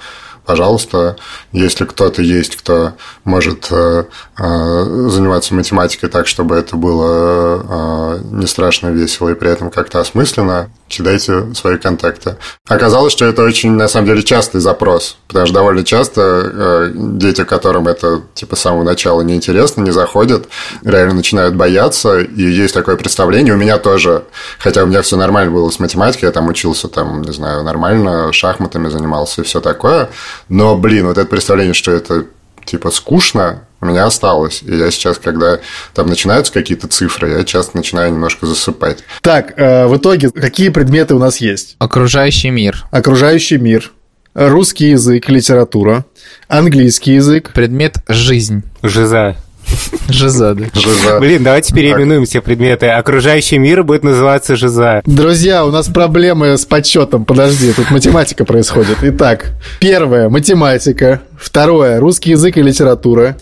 Пожалуйста, 0.46 1.16
если 1.52 1.86
кто-то 1.86 2.22
есть, 2.22 2.56
кто 2.56 2.94
может 3.24 3.68
э, 3.72 4.06
э, 4.38 4.84
заниматься 5.10 5.54
математикой 5.54 6.10
так, 6.10 6.28
чтобы 6.28 6.56
это 6.56 6.76
было 6.76 8.20
не 8.32 8.48
страшно 8.48 8.88
весело 8.88 9.30
и 9.30 9.36
при 9.36 9.50
этом 9.50 9.72
как-то 9.72 10.00
осмысленно, 10.00 10.70
кидайте 10.88 11.54
свои 11.56 11.78
контакты. 11.78 12.38
Оказалось, 12.68 13.14
что 13.14 13.26
это 13.26 13.44
очень, 13.44 13.72
на 13.72 13.88
самом 13.88 14.08
деле, 14.08 14.24
частый 14.24 14.62
запрос, 14.62 15.18
потому 15.28 15.46
что 15.46 15.56
довольно 15.56 15.84
часто 15.84 16.22
э, 16.22 16.92
дети, 16.94 17.44
которым 17.44 17.88
это, 17.88 18.22
типа, 18.34 18.56
с 18.56 18.62
самого 18.62 18.84
начала 18.84 19.22
неинтересно, 19.22 19.82
не 19.82 19.92
заходят, 19.92 20.48
реально 20.84 21.16
начинают 21.16 21.56
бояться, 21.56 22.20
и 22.20 22.44
есть 22.44 22.74
такое 22.74 22.96
представление, 22.96 23.54
у 23.54 23.58
меня 23.58 23.78
тоже, 23.78 24.24
хотя 24.60 24.84
у 24.84 24.88
меня 24.88 25.02
все 25.02 25.18
нормально 25.18 25.52
было 25.52 25.70
с 25.70 25.80
математикой, 25.80 26.28
я 26.28 26.32
там 26.32 26.48
учился, 26.48 26.88
там, 26.88 27.22
не 27.22 27.34
знаю, 27.34 27.64
нормально, 27.64 28.32
шахматами 28.32 28.90
занимался 28.90 29.42
и 29.42 29.44
все 29.44 29.62
такое, 29.62 30.10
но, 30.50 30.78
блин, 30.78 31.08
вот 31.08 31.18
это 31.18 31.30
представление, 31.30 31.74
что 31.74 31.92
это 31.92 32.26
типа 32.66 32.92
скучно, 32.92 33.64
у 33.82 33.86
меня 33.86 34.06
осталось. 34.06 34.64
И 34.64 34.76
я 34.76 34.90
сейчас, 34.92 35.18
когда 35.18 35.60
там 35.94 36.08
начинаются 36.08 36.54
какие-то 36.54 36.88
цифры, 36.88 37.32
я 37.32 37.44
часто 37.44 37.78
начинаю 37.78 38.12
немножко 38.12 38.46
засыпать. 38.46 39.04
Так, 39.22 39.60
э, 39.60 39.88
в 39.88 39.98
итоге, 39.98 40.30
какие 40.32 40.70
предметы 40.70 41.16
у 41.16 41.20
нас 41.20 41.38
есть? 41.38 41.76
Окружающий 41.80 42.50
мир. 42.50 42.86
Окружающий 42.92 43.58
мир. 43.58 43.92
Русский 44.34 44.90
язык, 44.92 45.30
литература. 45.30 46.06
Английский 46.48 47.14
язык. 47.14 47.52
Предмет 47.54 47.98
«жизнь». 48.08 48.64
Жиза. 48.82 49.36
Жиза, 50.10 50.54
да. 50.54 50.66
Жиза. 50.74 51.20
Блин, 51.20 51.44
давайте 51.44 51.74
переименуем 51.74 52.26
все 52.26 52.42
предметы. 52.42 52.88
Окружающий 52.88 53.58
мир 53.58 53.84
будет 53.84 54.04
называться 54.04 54.56
Жиза. 54.56 55.02
Друзья, 55.06 55.66
у 55.66 55.72
нас 55.72 55.88
проблемы 55.88 56.58
с 56.58 56.66
подсчетом. 56.66 57.26
Подожди, 57.26 57.72
тут 57.74 57.92
математика 57.92 58.46
происходит. 58.46 58.98
Итак, 59.02 59.54
первое– 59.80 60.30
математика. 60.30 61.22
Второе– 61.38 62.00
русский 62.02 62.32
язык 62.32 62.58
и 62.58 62.62
литература. 62.62 63.38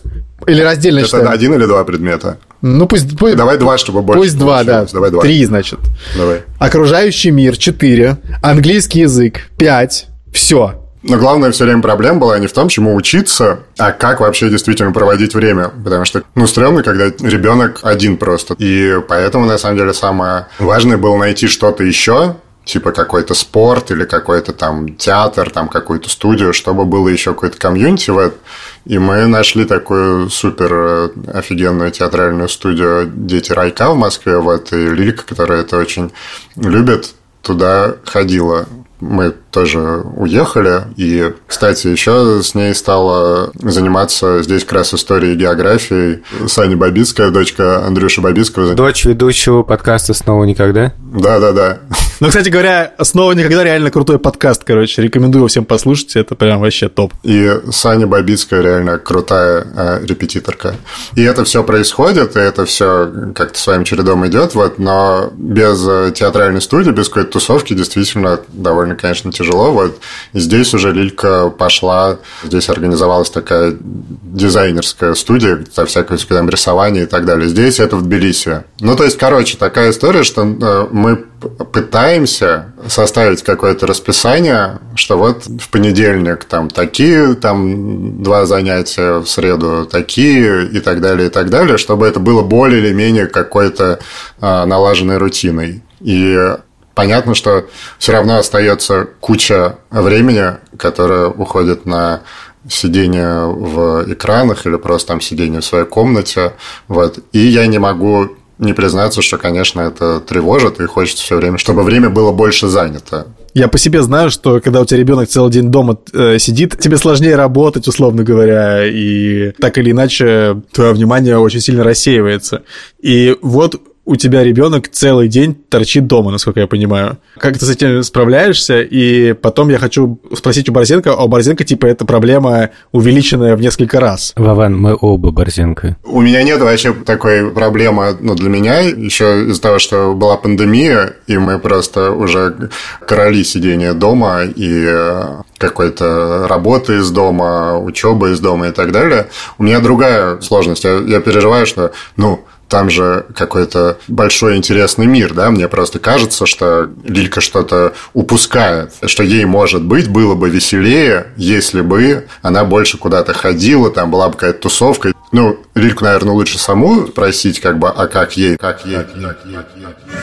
Или 0.47 0.61
раздельно 0.61 0.99
Это 0.99 1.07
считаем? 1.07 1.29
один 1.29 1.53
или 1.53 1.65
два 1.65 1.83
предмета? 1.83 2.37
Ну, 2.61 2.87
пусть... 2.87 3.17
пусть 3.17 3.35
Давай 3.35 3.57
два, 3.57 3.77
чтобы 3.77 4.01
больше 4.01 4.21
Пусть 4.21 4.37
два, 4.37 4.63
да. 4.63 4.85
Давай 4.91 5.11
два. 5.11 5.21
Три, 5.21 5.43
значит. 5.45 5.79
Давай. 6.17 6.41
Окружающий 6.59 7.31
мир– 7.31 7.57
четыре. 7.57 8.17
Английский 8.41 9.01
язык– 9.01 9.41
пять. 9.57 10.07
Все. 10.31 10.80
Но 11.03 11.17
главная 11.17 11.51
все 11.51 11.65
время 11.65 11.81
проблема 11.81 12.19
была 12.19 12.37
не 12.37 12.47
в 12.47 12.53
том, 12.53 12.69
чему 12.69 12.95
учиться, 12.95 13.61
а 13.77 13.91
как 13.91 14.19
вообще 14.19 14.49
действительно 14.49 14.91
проводить 14.91 15.33
время. 15.33 15.71
Потому 15.83 16.05
что, 16.05 16.23
ну, 16.35 16.45
стрёмно, 16.45 16.83
когда 16.83 17.05
ребенок 17.05 17.79
один 17.81 18.17
просто. 18.17 18.55
И 18.59 18.99
поэтому, 19.07 19.45
на 19.45 19.57
самом 19.57 19.77
деле, 19.77 19.93
самое 19.93 20.47
важное 20.59 20.97
было 20.97 21.17
найти 21.17 21.47
что-то 21.47 21.83
еще, 21.83 22.35
типа 22.65 22.91
какой-то 22.91 23.33
спорт 23.33 23.89
или 23.89 24.05
какой-то 24.05 24.53
там 24.53 24.95
театр, 24.95 25.49
там 25.49 25.67
какую-то 25.67 26.09
студию, 26.09 26.53
чтобы 26.53 26.85
было 26.85 27.07
еще 27.07 27.33
какой-то 27.33 27.57
комьюнити 27.57 28.11
в 28.11 28.19
этом. 28.19 28.39
И 28.85 28.99
мы 28.99 29.25
нашли 29.25 29.65
такую 29.65 30.29
супер 30.29 30.71
э, 30.73 31.09
офигенную 31.33 31.91
театральную 31.91 32.49
студию 32.49 33.11
«Дети 33.11 33.51
райка» 33.51 33.91
в 33.91 33.97
Москве, 33.97 34.37
вот, 34.37 34.71
и 34.73 34.75
Лилика, 34.75 35.23
которая 35.23 35.61
это 35.61 35.77
очень 35.77 36.11
любит, 36.55 37.13
туда 37.41 37.95
ходила 38.05 38.67
мы 39.01 39.31
тоже 39.51 40.03
уехали. 40.15 40.83
И, 40.95 41.33
кстати, 41.47 41.87
еще 41.87 42.41
с 42.41 42.55
ней 42.55 42.73
стала 42.73 43.51
заниматься 43.55 44.41
здесь 44.43 44.63
как 44.63 44.73
раз 44.73 44.93
историей 44.93 45.33
и 45.33 45.37
географией 45.37 46.23
Саня 46.47 46.77
Бабицкая, 46.77 47.31
дочка 47.31 47.85
Андрюши 47.85 48.21
Бабицкого. 48.21 48.73
Дочь 48.73 49.05
ведущего 49.05 49.63
подкаста 49.63 50.13
«Снова 50.13 50.45
никогда». 50.45 50.93
Да-да-да. 50.99 51.79
Ну, 52.21 52.27
кстати 52.27 52.49
говоря, 52.49 52.93
снова 53.01 53.31
никогда 53.31 53.63
реально 53.63 53.89
крутой 53.89 54.19
подкаст, 54.19 54.63
короче. 54.63 55.01
Рекомендую 55.01 55.47
всем 55.47 55.65
послушать, 55.65 56.15
это 56.15 56.35
прям 56.35 56.61
вообще 56.61 56.87
топ. 56.87 57.15
И 57.23 57.51
Саня 57.71 58.05
Бабицкая 58.05 58.61
реально 58.61 58.99
крутая 58.99 59.65
э, 59.75 60.05
репетиторка. 60.05 60.75
И 61.15 61.23
это 61.23 61.43
все 61.45 61.63
происходит, 61.63 62.35
и 62.35 62.39
это 62.39 62.65
все 62.65 63.11
как-то 63.33 63.57
своим 63.57 63.85
чередом 63.85 64.27
идет, 64.27 64.53
вот, 64.53 64.77
но 64.77 65.33
без 65.35 65.83
э, 65.87 66.11
театральной 66.13 66.61
студии, 66.61 66.91
без 66.91 67.07
какой-то 67.07 67.31
тусовки 67.31 67.73
действительно 67.73 68.39
довольно, 68.49 68.93
конечно, 68.93 69.31
тяжело. 69.31 69.71
Вот 69.71 69.97
и 70.33 70.39
здесь 70.39 70.75
уже 70.75 70.93
Лилька 70.93 71.49
пошла, 71.49 72.19
здесь 72.43 72.69
организовалась 72.69 73.31
такая 73.31 73.75
дизайнерская 73.81 75.15
студия 75.15 75.65
со 75.73 75.87
всякой 75.87 76.19
там, 76.19 76.51
рисования 76.51 77.01
и 77.01 77.07
так 77.07 77.25
далее. 77.25 77.49
Здесь 77.49 77.79
это 77.79 77.95
в 77.95 78.03
Тбилиси. 78.03 78.63
Ну, 78.79 78.95
то 78.95 79.05
есть, 79.05 79.17
короче, 79.17 79.57
такая 79.57 79.89
история, 79.89 80.21
что 80.21 80.43
э, 80.43 80.87
мы 80.91 81.25
пытаемся 81.41 82.73
составить 82.87 83.43
какое-то 83.43 83.87
расписание, 83.87 84.79
что 84.95 85.17
вот 85.17 85.45
в 85.45 85.69
понедельник 85.69 86.43
там 86.45 86.69
такие, 86.69 87.33
там 87.35 88.21
два 88.21 88.45
занятия, 88.45 89.19
в 89.19 89.27
среду 89.27 89.85
такие 89.85 90.67
и 90.67 90.79
так 90.79 91.01
далее, 91.01 91.27
и 91.27 91.31
так 91.31 91.49
далее, 91.49 91.77
чтобы 91.77 92.07
это 92.07 92.19
было 92.19 92.41
более 92.41 92.81
или 92.81 92.93
менее 92.93 93.27
какой-то 93.27 93.99
а, 94.39 94.65
налаженной 94.65 95.17
рутиной. 95.17 95.81
И 95.99 96.55
понятно, 96.93 97.33
что 97.33 97.65
все 97.97 98.11
равно 98.11 98.37
остается 98.37 99.07
куча 99.19 99.77
времени, 99.89 100.57
которое 100.77 101.27
уходит 101.27 101.85
на 101.85 102.21
сидение 102.69 103.47
в 103.47 104.11
экранах 104.13 104.67
или 104.67 104.75
просто 104.77 105.09
там 105.09 105.21
сидение 105.21 105.61
в 105.61 105.65
своей 105.65 105.85
комнате. 105.85 106.53
Вот. 106.87 107.19
И 107.31 107.39
я 107.39 107.65
не 107.65 107.79
могу 107.79 108.29
не 108.61 108.73
признаться, 108.73 109.21
что, 109.21 109.37
конечно, 109.37 109.81
это 109.81 110.19
тревожит, 110.19 110.79
и 110.79 110.85
хочется 110.85 111.23
все 111.23 111.35
время, 111.35 111.57
чтобы 111.57 111.83
время 111.83 112.09
было 112.09 112.31
больше 112.31 112.67
занято. 112.67 113.27
Я 113.53 113.67
по 113.67 113.77
себе 113.77 114.01
знаю, 114.01 114.29
что 114.29 114.61
когда 114.61 114.81
у 114.81 114.85
тебя 114.85 114.99
ребенок 114.99 115.27
целый 115.27 115.51
день 115.51 115.71
дома 115.71 115.97
э, 116.13 116.37
сидит, 116.39 116.77
тебе 116.79 116.97
сложнее 116.97 117.35
работать, 117.35 117.87
условно 117.87 118.23
говоря, 118.23 118.85
и 118.85 119.51
так 119.59 119.77
или 119.77 119.91
иначе 119.91 120.61
твое 120.71 120.93
внимание 120.93 121.37
очень 121.37 121.59
сильно 121.59 121.83
рассеивается. 121.83 122.61
И 123.01 123.35
вот 123.41 123.81
у 124.11 124.17
тебя 124.17 124.43
ребенок 124.43 124.89
целый 124.89 125.29
день 125.29 125.55
торчит 125.55 126.05
дома, 126.05 126.31
насколько 126.31 126.59
я 126.59 126.67
понимаю. 126.67 127.17
Как 127.37 127.57
ты 127.57 127.65
с 127.65 127.69
этим 127.69 128.03
справляешься? 128.03 128.81
И 128.81 129.31
потом 129.31 129.69
я 129.69 129.79
хочу 129.79 130.19
спросить 130.35 130.67
у 130.67 130.73
Борзенко, 130.73 131.13
а 131.13 131.23
у 131.23 131.29
Борзенко, 131.29 131.63
типа, 131.63 131.85
эта 131.85 132.03
проблема 132.03 132.71
увеличенная 132.91 133.55
в 133.55 133.61
несколько 133.61 134.01
раз. 134.01 134.33
Вован, 134.35 134.77
мы 134.77 134.97
оба 134.99 135.31
Борзенко. 135.31 135.95
У 136.03 136.19
меня 136.19 136.43
нет 136.43 136.59
вообще 136.59 136.93
такой 136.93 137.51
проблемы, 137.51 138.17
ну, 138.19 138.35
для 138.35 138.49
меня, 138.49 138.79
еще 138.81 139.45
из-за 139.45 139.61
того, 139.61 139.79
что 139.79 140.13
была 140.13 140.35
пандемия, 140.35 141.13
и 141.27 141.37
мы 141.37 141.57
просто 141.57 142.11
уже 142.11 142.69
короли 143.07 143.45
сидения 143.45 143.93
дома, 143.93 144.41
и 144.43 144.85
э, 144.89 145.41
какой-то 145.57 146.47
работы 146.49 146.97
из 146.97 147.09
дома, 147.11 147.77
учебы 147.77 148.31
из 148.31 148.41
дома 148.41 148.67
и 148.67 148.71
так 148.71 148.91
далее. 148.91 149.27
У 149.57 149.63
меня 149.63 149.79
другая 149.79 150.41
сложность. 150.41 150.83
Я, 150.83 150.97
я 150.97 151.21
переживаю, 151.21 151.65
что, 151.65 151.93
ну, 152.17 152.43
там 152.71 152.89
же 152.89 153.25
какой-то 153.35 153.97
большой 154.07 154.55
интересный 154.55 155.05
мир, 155.05 155.33
да, 155.33 155.51
мне 155.51 155.67
просто 155.67 155.99
кажется, 155.99 156.45
что 156.45 156.89
Лилька 157.03 157.41
что-то 157.41 157.93
упускает, 158.13 158.93
что 159.05 159.23
ей, 159.23 159.43
может 159.43 159.83
быть, 159.83 160.07
было 160.07 160.35
бы 160.35 160.49
веселее, 160.49 161.27
если 161.35 161.81
бы 161.81 162.27
она 162.41 162.63
больше 162.63 162.97
куда-то 162.97 163.33
ходила, 163.33 163.91
там 163.91 164.09
была 164.09 164.29
бы 164.29 164.35
какая-то 164.35 164.59
тусовка. 164.59 165.11
Ну, 165.33 165.59
Лильку, 165.75 166.05
наверное, 166.05 166.33
лучше 166.33 166.57
саму 166.57 167.07
спросить, 167.07 167.59
как 167.59 167.77
бы, 167.77 167.89
а 167.89 168.07
как 168.07 168.37
ей, 168.37 168.55
как 168.55 168.85
ей, 168.85 168.95
как 168.95 169.15
ей, 169.15 169.23
как 169.25 169.45
ей, 169.45 169.55
как 169.55 169.67
ей. 169.75 170.15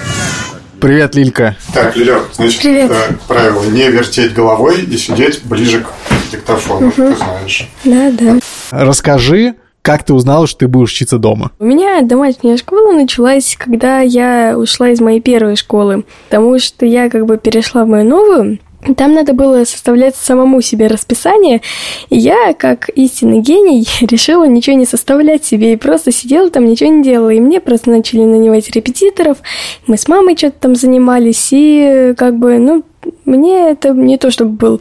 Привет, 0.81 1.15
Лилька. 1.17 1.57
Так, 1.75 1.97
Лиля, 1.97 2.21
значит, 2.33 2.63
Привет. 2.63 2.91
э, 2.91 3.15
правило 3.27 3.65
не 3.65 3.91
вертеть 3.91 4.33
головой 4.33 4.83
и 4.83 4.97
сидеть 4.97 5.45
ближе 5.45 5.81
к 5.81 6.33
диктофону, 6.33 6.93
ты 6.93 7.15
знаешь. 7.15 7.69
Да, 7.85 8.11
да. 8.13 8.39
Расскажи, 8.71 9.57
как 9.89 10.03
ты 10.03 10.13
узнала, 10.13 10.47
что 10.47 10.59
ты 10.59 10.69
будешь 10.69 10.91
учиться 10.91 11.17
дома? 11.17 11.51
У 11.59 11.65
меня 11.65 12.03
домашняя 12.03 12.59
школа 12.59 12.93
началась, 12.93 13.57
когда 13.59 14.01
я 14.01 14.53
ушла 14.59 14.91
из 14.91 15.01
моей 15.01 15.23
первой 15.23 15.57
школы, 15.57 16.05
потому 16.29 16.59
что 16.59 16.85
я 16.85 17.09
как 17.09 17.25
бы 17.25 17.39
перешла 17.39 17.87
в 17.87 17.89
мою 17.89 18.07
новую, 18.07 18.59
там 18.99 19.15
надо 19.15 19.33
было 19.33 19.65
составлять 19.65 20.15
самому 20.15 20.61
себе 20.61 20.89
расписание, 20.89 21.63
и 22.11 22.19
я, 22.19 22.53
как 22.53 22.91
истинный 22.91 23.41
гений, 23.41 23.89
решила 24.03 24.45
ничего 24.45 24.77
не 24.77 24.85
составлять 24.85 25.47
себе 25.47 25.73
и 25.73 25.77
просто 25.77 26.13
сидела 26.13 26.51
там, 26.51 26.67
ничего 26.67 26.91
не 26.91 27.03
делала. 27.03 27.31
И 27.31 27.41
мне 27.41 27.59
просто 27.59 27.89
начали 27.89 28.25
нанимать 28.25 28.69
репетиторов, 28.69 29.39
мы 29.87 29.97
с 29.97 30.07
мамой 30.07 30.37
что-то 30.37 30.57
там 30.61 30.77
занимались, 30.77 31.49
и 31.51 32.13
как 32.15 32.37
бы, 32.37 32.59
ну, 32.59 32.85
мне 33.25 33.71
это 33.71 33.91
не 33.91 34.19
то 34.19 34.31
чтобы 34.31 34.51
был 34.51 34.81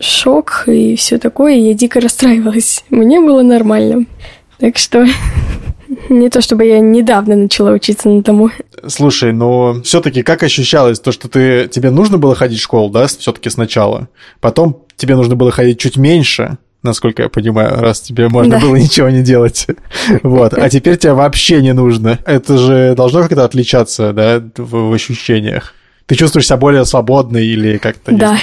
шок 0.00 0.64
и 0.66 0.96
все 0.96 1.18
такое, 1.18 1.54
я 1.54 1.74
дико 1.74 2.00
расстраивалась. 2.00 2.84
Мне 2.90 3.20
было 3.20 3.42
нормально. 3.42 4.06
Так 4.60 4.76
что 4.76 5.06
не 6.08 6.28
то 6.30 6.40
чтобы 6.40 6.64
я 6.66 6.80
недавно 6.80 7.34
начала 7.34 7.72
учиться 7.72 8.08
на 8.08 8.22
тому. 8.22 8.50
Слушай, 8.86 9.32
но 9.32 9.80
все-таки 9.82 10.22
как 10.22 10.42
ощущалось 10.42 11.00
то, 11.00 11.12
что 11.12 11.28
ты 11.28 11.68
тебе 11.68 11.90
нужно 11.90 12.18
было 12.18 12.34
ходить 12.34 12.60
в 12.60 12.62
школу, 12.62 12.90
да, 12.90 13.06
все-таки 13.06 13.50
сначала, 13.50 14.08
потом 14.40 14.84
тебе 14.96 15.16
нужно 15.16 15.34
было 15.34 15.50
ходить 15.50 15.78
чуть 15.78 15.96
меньше, 15.96 16.58
насколько 16.82 17.22
я 17.22 17.28
понимаю, 17.28 17.80
раз 17.80 18.00
тебе 18.00 18.28
можно 18.28 18.58
Да. 18.58 18.60
было 18.60 18.76
ничего 18.76 19.08
не 19.08 19.22
делать. 19.22 19.66
Вот. 20.22 20.54
А 20.54 20.68
теперь 20.68 20.96
тебе 20.96 21.12
вообще 21.12 21.60
не 21.62 21.72
нужно. 21.72 22.18
Это 22.24 22.56
же 22.58 22.94
должно 22.96 23.22
как-то 23.22 23.44
отличаться, 23.44 24.12
да, 24.12 24.42
в, 24.56 24.90
в 24.90 24.92
ощущениях. 24.92 25.74
Ты 26.06 26.16
чувствуешь 26.16 26.46
себя 26.46 26.56
более 26.56 26.84
свободной 26.84 27.46
или 27.46 27.78
как-то... 27.78 28.12
не 28.12 28.18
Да. 28.18 28.38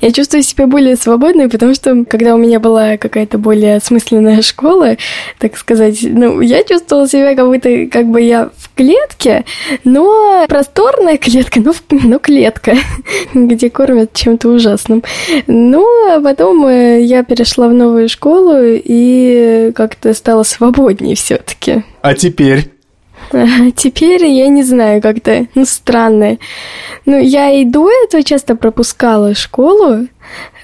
Я 0.00 0.12
чувствую 0.12 0.42
себя 0.42 0.66
более 0.66 0.96
свободной, 0.96 1.48
потому 1.48 1.74
что 1.74 2.04
когда 2.04 2.34
у 2.34 2.38
меня 2.38 2.60
была 2.60 2.96
какая-то 2.96 3.38
более 3.38 3.76
осмысленная 3.76 4.42
школа, 4.42 4.96
так 5.38 5.56
сказать, 5.56 5.98
ну, 6.02 6.40
я 6.40 6.62
чувствовала 6.62 7.08
себя 7.08 7.34
как 7.34 7.46
будто 7.46 7.86
как 7.86 8.06
бы 8.06 8.20
я 8.20 8.50
в 8.56 8.74
клетке, 8.74 9.44
но 9.84 10.44
просторная 10.48 11.16
клетка, 11.18 11.60
но, 11.60 11.74
но 11.90 12.18
клетка, 12.18 12.76
где 13.34 13.70
кормят 13.70 14.12
чем-то 14.12 14.48
ужасным. 14.48 15.02
Ну, 15.46 15.84
а 16.10 16.20
потом 16.20 16.66
э, 16.66 17.02
я 17.02 17.24
перешла 17.24 17.68
в 17.68 17.74
новую 17.74 18.08
школу 18.08 18.58
и 18.62 19.72
как-то 19.74 20.14
стала 20.14 20.44
свободнее 20.44 21.16
все-таки. 21.16 21.82
А 22.02 22.14
теперь? 22.14 22.75
Теперь 23.76 24.24
я 24.26 24.48
не 24.48 24.62
знаю, 24.62 25.02
как-то, 25.02 25.46
ну, 25.54 25.64
странно. 25.64 26.38
Ну, 27.04 27.18
я 27.18 27.50
и 27.50 27.64
до 27.64 27.88
этого 27.90 28.22
часто 28.22 28.56
пропускала 28.56 29.34
школу, 29.34 30.08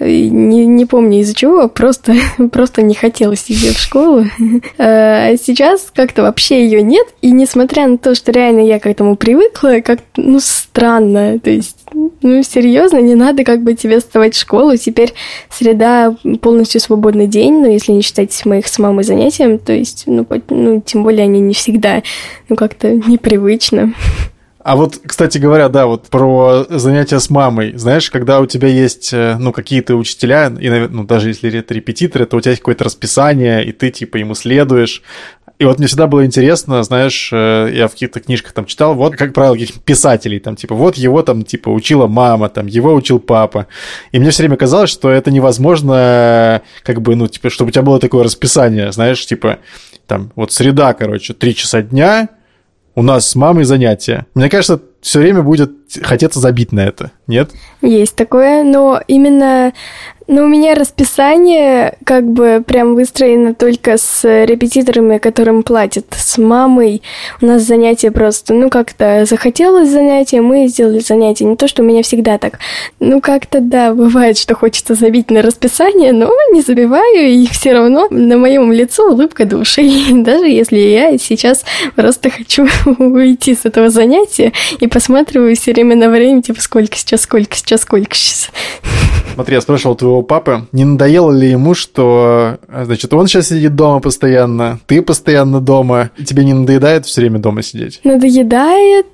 не, 0.00 0.66
не 0.66 0.86
помню 0.86 1.20
из-за 1.20 1.34
чего, 1.34 1.68
просто, 1.74 2.14
просто 2.50 2.82
не 2.82 2.94
хотелось 2.94 3.44
идти 3.50 3.72
в 3.72 3.78
школу. 3.78 4.24
А 4.78 5.36
сейчас 5.36 5.92
как-то 5.94 6.22
вообще 6.22 6.64
ее 6.64 6.82
нет, 6.82 7.06
и 7.20 7.30
несмотря 7.30 7.86
на 7.86 7.98
то, 7.98 8.14
что 8.14 8.32
реально 8.32 8.60
я 8.60 8.80
к 8.80 8.86
этому 8.86 9.16
привыкла, 9.16 9.80
как 9.84 10.00
ну, 10.16 10.40
странно, 10.40 11.38
то 11.38 11.50
есть, 11.50 11.76
ну, 11.94 12.42
серьезно, 12.42 12.98
не 12.98 13.14
надо 13.14 13.44
как 13.44 13.62
бы 13.62 13.74
тебе 13.74 13.98
вставать 13.98 14.34
в 14.34 14.40
школу, 14.40 14.76
теперь 14.76 15.12
среда 15.50 16.16
полностью 16.40 16.80
свободный 16.80 17.26
день, 17.26 17.60
но 17.60 17.68
если 17.68 17.92
не 17.92 18.02
считать 18.02 18.44
моих 18.44 18.66
с 18.68 18.78
мамой 18.78 19.04
занятием, 19.04 19.58
то 19.58 19.72
есть, 19.72 20.04
ну, 20.06 20.26
ну, 20.48 20.80
тем 20.80 21.02
более 21.02 21.24
они 21.24 21.40
не 21.40 21.54
всегда, 21.54 22.02
ну, 22.48 22.56
как-то 22.56 22.90
непривычно. 22.90 23.94
А 24.64 24.76
вот, 24.76 25.00
кстати 25.04 25.38
говоря, 25.38 25.68
да, 25.68 25.86
вот 25.86 26.06
про 26.06 26.66
занятия 26.68 27.18
с 27.18 27.30
мамой. 27.30 27.76
Знаешь, 27.76 28.10
когда 28.10 28.38
у 28.38 28.46
тебя 28.46 28.68
есть, 28.68 29.12
э, 29.12 29.36
ну, 29.36 29.50
какие-то 29.50 29.96
учителя, 29.96 30.52
и, 30.60 30.68
ну, 30.88 31.02
даже 31.02 31.28
если 31.28 31.52
это 31.58 31.74
репетиторы, 31.74 32.26
то 32.26 32.36
у 32.36 32.40
тебя 32.40 32.52
есть 32.52 32.62
какое-то 32.62 32.84
расписание, 32.84 33.64
и 33.64 33.72
ты, 33.72 33.90
типа, 33.90 34.18
ему 34.18 34.34
следуешь. 34.34 35.02
И 35.62 35.64
вот 35.64 35.78
мне 35.78 35.86
всегда 35.86 36.08
было 36.08 36.26
интересно, 36.26 36.82
знаешь, 36.82 37.30
э, 37.32 37.70
я 37.72 37.86
в 37.86 37.92
каких-то 37.92 38.18
книжках 38.18 38.52
там 38.52 38.64
читал, 38.64 38.96
вот, 38.96 39.14
как 39.14 39.32
правило, 39.32 39.54
каких 39.54 39.80
писателей, 39.82 40.40
там, 40.40 40.56
типа, 40.56 40.74
вот 40.74 40.96
его 40.96 41.22
там, 41.22 41.44
типа, 41.44 41.68
учила 41.68 42.08
мама, 42.08 42.48
там, 42.48 42.66
его 42.66 42.92
учил 42.92 43.20
папа. 43.20 43.68
И 44.10 44.18
мне 44.18 44.30
все 44.30 44.42
время 44.42 44.56
казалось, 44.56 44.90
что 44.90 45.08
это 45.08 45.30
невозможно, 45.30 46.62
как 46.82 47.00
бы, 47.00 47.14
ну, 47.14 47.28
типа, 47.28 47.48
чтобы 47.48 47.68
у 47.68 47.70
тебя 47.70 47.82
было 47.82 48.00
такое 48.00 48.24
расписание, 48.24 48.90
знаешь, 48.90 49.24
типа, 49.24 49.60
там, 50.08 50.32
вот 50.34 50.50
среда, 50.50 50.94
короче, 50.94 51.32
три 51.32 51.54
часа 51.54 51.80
дня, 51.80 52.28
у 52.96 53.02
нас 53.02 53.30
с 53.30 53.36
мамой 53.36 53.62
занятия. 53.62 54.26
Мне 54.34 54.50
кажется, 54.50 54.82
все 55.00 55.20
время 55.20 55.42
будет 55.42 55.72
хотеться 56.02 56.40
забить 56.40 56.72
на 56.72 56.80
это, 56.80 57.12
нет? 57.28 57.50
Есть 57.82 58.16
такое, 58.16 58.64
но 58.64 59.00
именно 59.06 59.72
Но 60.28 60.44
у 60.44 60.48
меня 60.48 60.74
расписание 60.74 61.96
как 62.04 62.26
бы 62.26 62.62
прям 62.64 62.94
выстроено 62.94 63.54
только 63.54 63.96
с 63.96 64.22
репетиторами, 64.44 65.18
которым 65.18 65.62
платят. 65.62 66.06
С 66.10 66.38
мамой 66.38 67.02
у 67.40 67.46
нас 67.46 67.62
занятия 67.62 68.10
просто, 68.10 68.54
ну 68.54 68.70
как-то 68.70 69.24
захотелось 69.28 69.90
занятие, 69.90 70.40
мы 70.40 70.68
сделали 70.68 71.00
занятие. 71.00 71.44
Не 71.44 71.56
то, 71.56 71.68
что 71.68 71.82
у 71.82 71.84
меня 71.84 72.02
всегда 72.02 72.38
так. 72.38 72.58
Ну 73.00 73.20
как-то 73.20 73.60
да, 73.60 73.92
бывает, 73.94 74.38
что 74.38 74.54
хочется 74.54 74.94
забить 74.94 75.30
на 75.30 75.42
расписание, 75.42 76.12
но 76.12 76.30
не 76.52 76.62
забиваю, 76.62 77.28
и 77.28 77.46
все 77.48 77.72
равно 77.72 78.06
на 78.10 78.38
моем 78.38 78.72
лицо 78.72 79.10
улыбка 79.10 79.44
души. 79.44 79.82
Даже 80.12 80.46
если 80.46 80.78
я 80.78 81.18
сейчас 81.18 81.64
просто 81.94 82.30
хочу 82.30 82.66
уйти 82.98 83.54
с 83.54 83.64
этого 83.64 83.90
занятия 83.90 84.52
и 84.80 84.86
посматриваю 84.86 85.56
все 85.56 85.72
время 85.72 85.96
на 85.96 86.08
время, 86.08 86.42
типа 86.42 86.60
сколько 86.60 86.96
сейчас, 86.96 87.22
сколько 87.22 87.56
сейчас, 87.56 87.82
сколько 87.82 88.14
сейчас. 88.14 88.50
Смотри, 89.34 89.54
я 89.54 89.60
спрашивал 89.60 89.96
твоего 90.12 90.22
папы, 90.22 90.66
не 90.72 90.84
надоело 90.84 91.32
ли 91.32 91.50
ему, 91.50 91.74
что, 91.74 92.58
значит, 92.68 93.12
он 93.14 93.26
сейчас 93.26 93.48
сидит 93.48 93.74
дома 93.74 94.00
постоянно, 94.00 94.78
ты 94.86 95.00
постоянно 95.00 95.60
дома, 95.60 96.10
тебе 96.26 96.44
не 96.44 96.52
надоедает 96.52 97.06
все 97.06 97.22
время 97.22 97.38
дома 97.38 97.62
сидеть? 97.62 98.00
Надоедает, 98.04 99.06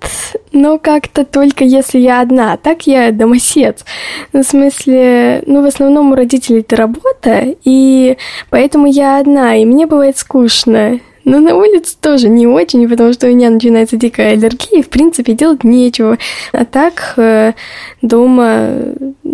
но 0.52 0.78
как-то 0.78 1.24
только 1.24 1.64
если 1.64 1.98
я 2.00 2.20
одна. 2.20 2.56
Так 2.56 2.87
я 2.87 3.12
домосед. 3.12 3.84
Ну, 4.32 4.42
в 4.42 4.46
смысле, 4.46 5.42
ну, 5.46 5.62
в 5.62 5.66
основном 5.66 6.12
у 6.12 6.14
родителей 6.16 6.61
это 6.61 6.76
работа, 6.76 7.54
и 7.64 8.16
поэтому 8.50 8.87
я 8.87 9.20
одна, 9.20 9.54
и 9.56 9.64
мне 9.64 9.87
бывает 9.87 10.18
скучно. 10.18 10.98
Но 11.28 11.40
на 11.40 11.54
улице 11.54 11.94
тоже 12.00 12.30
не 12.30 12.46
очень, 12.46 12.88
потому 12.88 13.12
что 13.12 13.26
у 13.26 13.30
меня 13.30 13.50
начинается 13.50 13.98
дикая 13.98 14.32
аллергия, 14.32 14.80
и, 14.80 14.82
в 14.82 14.88
принципе, 14.88 15.34
делать 15.34 15.62
нечего. 15.62 16.16
А 16.52 16.64
так 16.64 17.12
э, 17.18 17.52
дома 18.00 18.70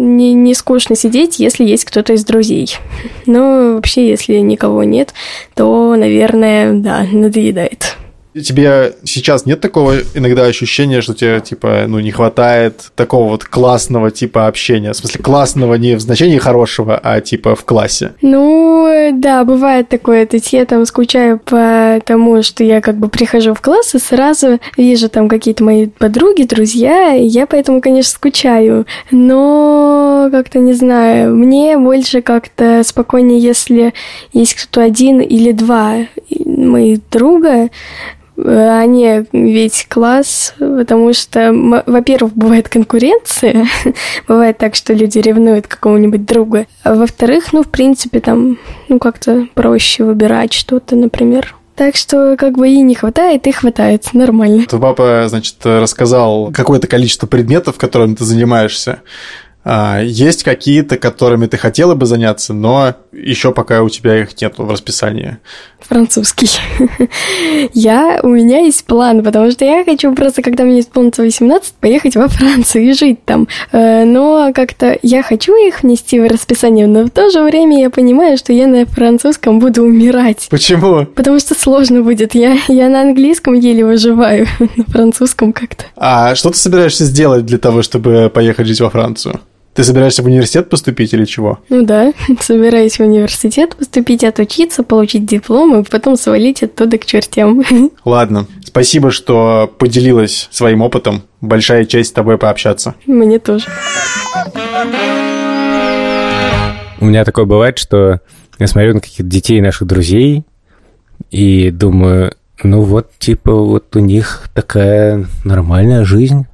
не, 0.05 0.33
не 0.35 0.55
скучно 0.55 0.97
сидеть, 0.97 1.39
если 1.39 1.65
есть 1.65 1.85
кто-то 1.85 2.13
из 2.13 2.25
друзей. 2.25 2.77
Но 3.27 3.75
вообще, 3.75 4.09
если 4.09 4.37
никого 4.37 4.85
нет, 4.85 5.15
то, 5.55 5.97
наверное, 5.97 6.73
да, 6.73 7.05
надоедает. 7.11 7.97
Тебе 8.35 8.95
сейчас 9.05 9.47
нет 9.47 9.61
такого 9.61 9.95
иногда 10.15 10.45
ощущения, 10.45 11.03
что 11.03 11.15
тебе, 11.15 11.41
типа, 11.41 11.85
ну, 11.87 12.01
не 12.01 12.11
хватает 12.11 12.91
такого 12.97 13.31
вот 13.31 13.45
классного 13.45 14.11
типа 14.11 14.49
общения? 14.49 14.93
В 14.93 14.97
смысле, 14.97 15.23
классного 15.23 15.75
не 15.75 15.95
в 15.95 16.01
значении 16.01 16.39
хорошего, 16.39 16.99
а 17.01 17.21
типа 17.21 17.55
в 17.55 17.65
классе? 17.65 18.15
Ну, 18.23 19.13
да, 19.15 19.45
бывает 19.45 19.89
такое. 19.89 20.27
То 20.27 20.37
есть 20.37 20.53
я 20.53 20.65
там 20.65 20.85
скучаю 20.85 21.39
по 21.39 22.01
тому, 22.05 22.43
что 22.43 22.65
я 22.65 22.81
как 22.81 22.97
бы 22.97 23.09
прихожу 23.09 23.55
в 23.55 23.61
класс 23.61 23.95
и 23.95 23.99
сразу 23.99 24.59
вижу 24.77 25.09
там 25.09 25.29
какие-то 25.29 25.63
мои 25.63 25.87
подруги, 25.87 26.43
друзья, 26.43 27.15
и 27.15 27.25
я 27.25 27.47
поэтому, 27.47 27.81
конечно, 27.81 28.11
скучаю. 28.11 28.87
Но 29.13 30.29
как-то 30.33 30.59
не 30.59 30.73
знаю, 30.73 31.35
мне 31.35 31.79
больше 31.79 32.21
как-то 32.21 32.83
спокойнее, 32.85 33.39
если 33.39 33.95
есть 34.33 34.55
кто-то 34.55 34.85
один 34.85 35.21
или 35.21 35.53
два 35.53 35.99
моих 36.45 36.99
друга, 37.11 37.69
а 38.37 38.85
не 38.87 39.27
весь 39.33 39.87
класс, 39.89 40.55
потому 40.59 41.13
что, 41.13 41.53
во-первых, 41.87 42.33
бывает 42.35 42.69
конкуренция, 42.69 43.67
бывает 44.29 44.59
так, 44.59 44.75
что 44.75 44.93
люди 44.93 45.19
ревнуют 45.19 45.67
какого-нибудь 45.67 46.25
друга, 46.25 46.67
а 46.83 46.95
во-вторых, 46.95 47.53
ну, 47.53 47.63
в 47.63 47.69
принципе, 47.69 48.21
там, 48.21 48.59
ну, 48.89 48.99
как-то 48.99 49.47
проще 49.55 50.05
выбирать 50.05 50.53
что-то, 50.53 50.97
например. 50.97 51.55
Так 51.77 51.97
что 51.97 52.37
как 52.39 52.57
бы 52.57 52.69
и 52.69 52.81
не 52.83 52.95
хватает, 52.95 53.49
и 53.49 53.53
хватает. 53.53 54.13
Нормально. 54.13 54.65
Твой 54.67 54.81
папа, 54.81 55.25
значит, 55.27 55.57
рассказал 55.65 56.53
какое-то 56.55 56.87
количество 56.87 57.27
предметов, 57.27 57.79
которыми 57.79 58.15
ты 58.15 58.25
занимаешься. 58.25 59.01
А, 59.65 60.01
есть 60.03 60.43
какие-то, 60.45 60.99
которыми 60.99 61.47
ты 61.47 61.57
хотела 61.57 61.95
бы 61.95 62.05
заняться, 62.05 62.53
но 62.53 62.95
еще 63.13 63.51
пока 63.51 63.83
у 63.83 63.89
тебя 63.89 64.21
их 64.21 64.41
нет 64.41 64.55
в 64.59 64.71
расписании. 64.71 65.39
Французский. 65.89 66.49
я, 67.75 68.21
у 68.23 68.29
меня 68.29 68.61
есть 68.61 68.85
план, 68.85 69.23
потому 69.23 69.51
что 69.51 69.65
я 69.65 69.85
хочу 69.85 70.15
просто, 70.15 70.43
когда 70.43 70.65
мне 70.65 70.81
исполнится 70.81 71.23
18, 71.23 71.75
поехать 71.75 72.17
во 72.17 72.29
Францию 72.29 72.85
и 72.85 72.93
жить 72.93 73.25
там. 73.25 73.49
Э, 73.73 74.05
но 74.05 74.53
как-то 74.55 74.99
я 75.03 75.23
хочу 75.23 75.55
их 75.55 75.83
внести 75.83 76.21
в 76.21 76.27
расписание, 76.27 76.87
но 76.87 77.05
в 77.05 77.11
то 77.11 77.31
же 77.31 77.43
время 77.43 77.81
я 77.81 77.91
понимаю, 77.91 78.37
что 78.37 78.53
я 78.53 78.67
на 78.67 78.87
французском 78.87 79.59
буду 79.59 79.83
умирать. 79.83 80.47
Почему? 80.51 81.07
Потому 81.07 81.39
что 81.39 81.55
сложно 81.55 82.03
будет. 82.03 82.35
Я, 82.35 82.59
я 82.69 82.89
на 82.89 83.03
английском 83.03 83.55
еле 83.55 83.85
выживаю, 83.85 84.47
на 84.77 84.85
французском 84.85 85.53
как-то. 85.53 85.85
А 85.97 86.35
что 86.35 86.51
ты 86.51 86.57
собираешься 86.57 87.05
сделать 87.05 87.45
для 87.47 87.59
того, 87.59 87.83
чтобы 87.83 88.31
поехать 88.33 88.67
жить 88.67 88.81
во 88.81 88.91
Францию? 88.91 89.41
Ты 89.75 89.83
собираешься 89.83 90.23
в 90.23 90.27
университет 90.27 90.69
поступить 90.71 91.13
или 91.15 91.25
чего? 91.25 91.59
Ну 91.69 91.85
да, 91.85 92.13
собираюсь 92.41 92.99
в 92.99 93.01
университет 93.01 93.75
поступить, 93.75 94.23
отучиться, 94.23 94.85
получить 94.85 95.27
диплом 95.27 95.81
и 95.81 95.85
потом 95.85 96.17
свалить 96.17 96.63
оттуда 96.63 96.97
к 96.97 97.05
чертям. 97.05 97.65
Ладно, 98.05 98.47
спасибо, 98.65 99.11
что 99.11 99.73
поделилась 99.79 100.49
своим 100.53 100.81
опытом. 100.81 101.23
Большая 101.41 101.87
честь 101.87 102.11
с 102.11 102.13
тобой 102.13 102.39
пообщаться. 102.39 102.95
Мне 103.07 103.41
тоже. 103.41 103.67
У 107.01 107.07
меня 107.07 107.25
такое 107.25 107.45
бывает, 107.45 107.79
что 107.79 108.21
я 108.61 108.69
смотрю 108.69 108.95
на 108.95 109.01
каких-то 109.01 109.25
детей 109.25 109.61
наших 109.61 109.89
друзей 109.89 110.45
и 111.31 111.71
думаю, 111.73 112.35
ну 112.63 112.83
вот, 112.83 113.11
типа, 113.19 113.53
вот 113.53 113.95
у 113.97 113.99
них 113.99 114.49
такая 114.55 115.27
нормальная 115.45 116.05
жизнь. 116.05 116.47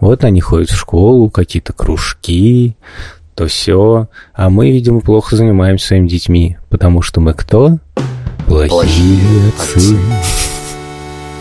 Вот 0.00 0.24
они 0.24 0.40
ходят 0.40 0.70
в 0.70 0.76
школу, 0.76 1.30
какие-то 1.30 1.72
кружки, 1.72 2.76
то 3.34 3.46
все. 3.46 4.08
А 4.34 4.50
мы, 4.50 4.70
видимо, 4.70 5.00
плохо 5.00 5.36
занимаемся 5.36 5.88
своими 5.88 6.08
детьми, 6.08 6.58
потому 6.68 7.02
что 7.02 7.20
мы 7.20 7.34
кто? 7.34 7.78
Плохие, 8.46 8.68
Плохие 8.68 9.48
отцы. 9.58 9.96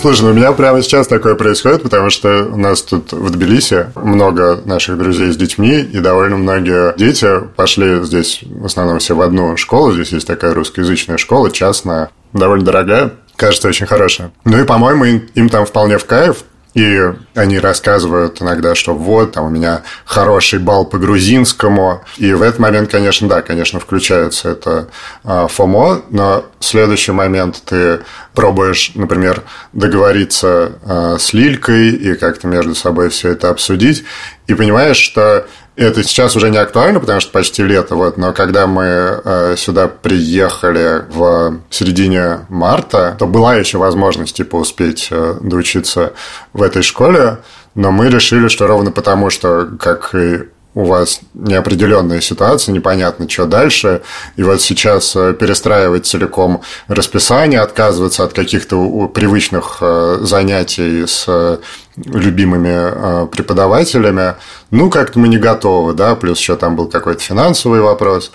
Слушай, 0.03 0.23
ну 0.23 0.31
у 0.31 0.33
меня 0.33 0.51
прямо 0.51 0.81
сейчас 0.81 1.07
такое 1.07 1.35
происходит, 1.35 1.81
потому 1.81 2.09
что 2.09 2.49
у 2.51 2.57
нас 2.57 2.81
тут 2.81 3.13
в 3.13 3.29
Тбилиси 3.29 3.85
много 3.95 4.59
наших 4.65 4.97
друзей 4.97 5.31
с 5.31 5.37
детьми, 5.37 5.79
и 5.79 5.99
довольно 5.99 6.35
многие 6.35 6.93
дети 6.97 7.25
пошли 7.55 8.03
здесь, 8.03 8.41
в 8.43 8.65
основном 8.65 8.99
все 8.99 9.15
в 9.15 9.21
одну 9.21 9.55
школу. 9.55 9.93
Здесь 9.93 10.11
есть 10.11 10.27
такая 10.27 10.53
русскоязычная 10.53 11.15
школа, 11.15 11.51
частная, 11.51 12.09
довольно 12.33 12.65
дорогая, 12.65 13.11
кажется, 13.37 13.69
очень 13.69 13.85
хорошая. 13.85 14.33
Ну 14.43 14.59
и, 14.59 14.65
по-моему, 14.65 15.05
им, 15.05 15.29
им 15.35 15.47
там 15.47 15.65
вполне 15.65 15.97
в 15.97 16.05
кайф. 16.05 16.43
И 16.73 17.13
они 17.35 17.59
рассказывают 17.59 18.41
иногда, 18.41 18.73
что 18.73 18.95
вот, 18.95 19.33
там 19.33 19.45
у 19.45 19.49
меня 19.49 19.83
хороший 20.05 20.59
балл 20.59 20.85
по 20.85 20.97
грузинскому. 20.97 22.03
И 22.17 22.33
в 22.33 22.41
этот 22.41 22.59
момент, 22.59 22.89
конечно, 22.89 23.27
да, 23.27 23.41
конечно, 23.41 23.79
включается 23.79 24.49
это 24.49 24.89
э, 25.23 25.47
ФОМО, 25.49 26.03
но 26.09 26.45
следующий 26.59 27.11
момент 27.11 27.61
ты 27.65 28.01
пробуешь, 28.33 28.91
например, 28.95 29.43
договориться 29.71 30.73
э, 30.83 31.17
с 31.19 31.33
Лилькой 31.33 31.91
и 31.91 32.15
как-то 32.15 32.47
между 32.47 32.73
собой 32.73 33.09
все 33.09 33.29
это 33.29 33.49
обсудить, 33.49 34.03
и 34.47 34.55
понимаешь, 34.55 34.97
что 34.97 35.45
это 35.75 36.03
сейчас 36.03 36.35
уже 36.35 36.49
не 36.49 36.57
актуально, 36.57 36.99
потому 36.99 37.19
что 37.19 37.31
почти 37.31 37.63
лето, 37.63 37.95
вот, 37.95 38.17
но 38.17 38.33
когда 38.33 38.67
мы 38.67 38.83
э, 38.83 39.55
сюда 39.57 39.87
приехали 39.87 41.03
в 41.09 41.59
середине 41.69 42.45
марта, 42.49 43.15
то 43.17 43.25
была 43.25 43.55
еще 43.55 43.77
возможность 43.77 44.35
типа 44.35 44.57
успеть 44.57 45.07
э, 45.09 45.35
доучиться 45.41 46.13
в 46.53 46.61
этой 46.61 46.83
школе, 46.83 47.39
но 47.75 47.91
мы 47.91 48.09
решили, 48.09 48.49
что 48.49 48.67
ровно 48.67 48.91
потому, 48.91 49.29
что, 49.31 49.67
как 49.79 50.13
и 50.13 50.43
у 50.75 50.85
вас 50.85 51.21
неопределенная 51.33 52.19
ситуация, 52.21 52.73
непонятно, 52.73 53.29
что 53.29 53.45
дальше. 53.45 54.01
И 54.35 54.43
вот 54.43 54.61
сейчас 54.61 55.15
э, 55.15 55.33
перестраивать 55.33 56.07
целиком 56.07 56.61
расписание, 56.87 57.59
отказываться 57.59 58.23
от 58.23 58.33
каких-то 58.33 59.07
привычных 59.07 59.77
э, 59.81 60.19
занятий 60.21 61.05
с 61.05 61.25
э, 61.27 61.57
любимыми 61.95 63.27
преподавателями, 63.27 64.35
ну, 64.71 64.89
как-то 64.89 65.19
мы 65.19 65.27
не 65.27 65.37
готовы, 65.37 65.93
да, 65.93 66.15
плюс 66.15 66.39
еще 66.39 66.55
там 66.55 66.75
был 66.75 66.87
какой-то 66.87 67.21
финансовый 67.21 67.81
вопрос. 67.81 68.31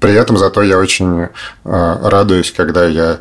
При 0.00 0.14
этом 0.14 0.38
зато 0.38 0.62
я 0.62 0.78
очень 0.78 1.28
радуюсь, 1.62 2.50
когда 2.50 2.86
я 2.86 3.20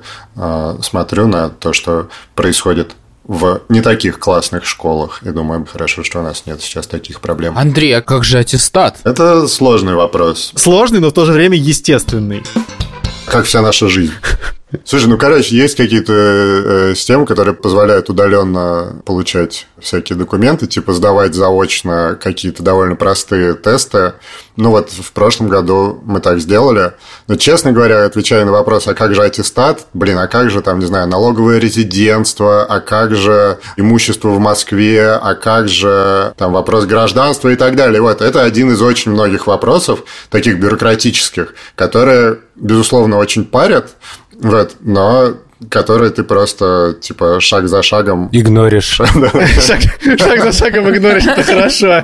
смотрю 0.81 1.27
на 1.27 1.49
то, 1.49 1.73
что 1.73 2.07
происходит 2.33 2.95
в 3.31 3.61
не 3.69 3.79
таких 3.79 4.19
классных 4.19 4.65
школах. 4.65 5.23
И 5.23 5.29
думаю, 5.29 5.65
хорошо, 5.65 6.03
что 6.03 6.19
у 6.19 6.21
нас 6.21 6.43
нет 6.45 6.61
сейчас 6.61 6.85
таких 6.85 7.21
проблем. 7.21 7.57
Андрей, 7.57 7.95
а 7.95 8.01
как 8.01 8.25
же 8.25 8.37
аттестат? 8.37 8.97
Это 9.05 9.47
сложный 9.47 9.93
вопрос. 9.93 10.51
Сложный, 10.55 10.99
но 10.99 11.11
в 11.11 11.13
то 11.13 11.23
же 11.23 11.31
время 11.31 11.57
естественный. 11.57 12.43
Как 13.25 13.45
вся 13.45 13.61
наша 13.61 13.87
жизнь. 13.87 14.11
Слушай, 14.85 15.07
ну, 15.07 15.17
короче, 15.17 15.55
есть 15.55 15.75
какие-то 15.75 16.13
э, 16.13 16.93
системы, 16.95 17.25
которые 17.25 17.53
позволяют 17.53 18.09
удаленно 18.09 19.01
получать 19.05 19.67
всякие 19.79 20.17
документы, 20.17 20.65
типа 20.65 20.93
сдавать 20.93 21.33
заочно 21.33 22.17
какие-то 22.21 22.63
довольно 22.63 22.95
простые 22.95 23.53
тесты. 23.55 24.13
Ну, 24.55 24.69
вот 24.69 24.89
в 24.91 25.11
прошлом 25.11 25.49
году 25.49 26.01
мы 26.05 26.21
так 26.21 26.39
сделали. 26.39 26.93
Но, 27.27 27.35
честно 27.35 27.73
говоря, 27.73 28.05
отвечая 28.05 28.45
на 28.45 28.51
вопрос, 28.51 28.87
а 28.87 28.93
как 28.93 29.13
же 29.13 29.23
аттестат, 29.23 29.87
блин, 29.93 30.17
а 30.17 30.27
как 30.27 30.49
же 30.49 30.61
там, 30.61 30.79
не 30.79 30.85
знаю, 30.85 31.07
налоговое 31.07 31.57
резидентство, 31.57 32.63
а 32.63 32.79
как 32.79 33.15
же 33.15 33.59
имущество 33.75 34.29
в 34.29 34.39
Москве, 34.39 35.13
а 35.13 35.35
как 35.35 35.67
же 35.67 36.33
там 36.37 36.53
вопрос 36.53 36.85
гражданства 36.85 37.49
и 37.49 37.55
так 37.55 37.75
далее. 37.75 38.01
Вот, 38.01 38.21
это 38.21 38.43
один 38.43 38.71
из 38.71 38.81
очень 38.81 39.11
многих 39.11 39.47
вопросов, 39.47 40.03
таких 40.29 40.59
бюрократических, 40.59 41.55
которые, 41.75 42.39
безусловно, 42.55 43.17
очень 43.17 43.45
парят, 43.45 43.95
вот, 44.41 44.75
но 44.81 45.35
которые 45.69 46.09
ты 46.11 46.23
просто, 46.23 46.95
типа, 46.99 47.39
шаг 47.39 47.67
за 47.67 47.83
шагом... 47.83 48.29
Игноришь. 48.31 48.99
Шаг, 50.17 50.43
за 50.43 50.51
шагом 50.51 50.89
игноришь, 50.89 51.25
это 51.25 51.43
хорошо. 51.43 52.03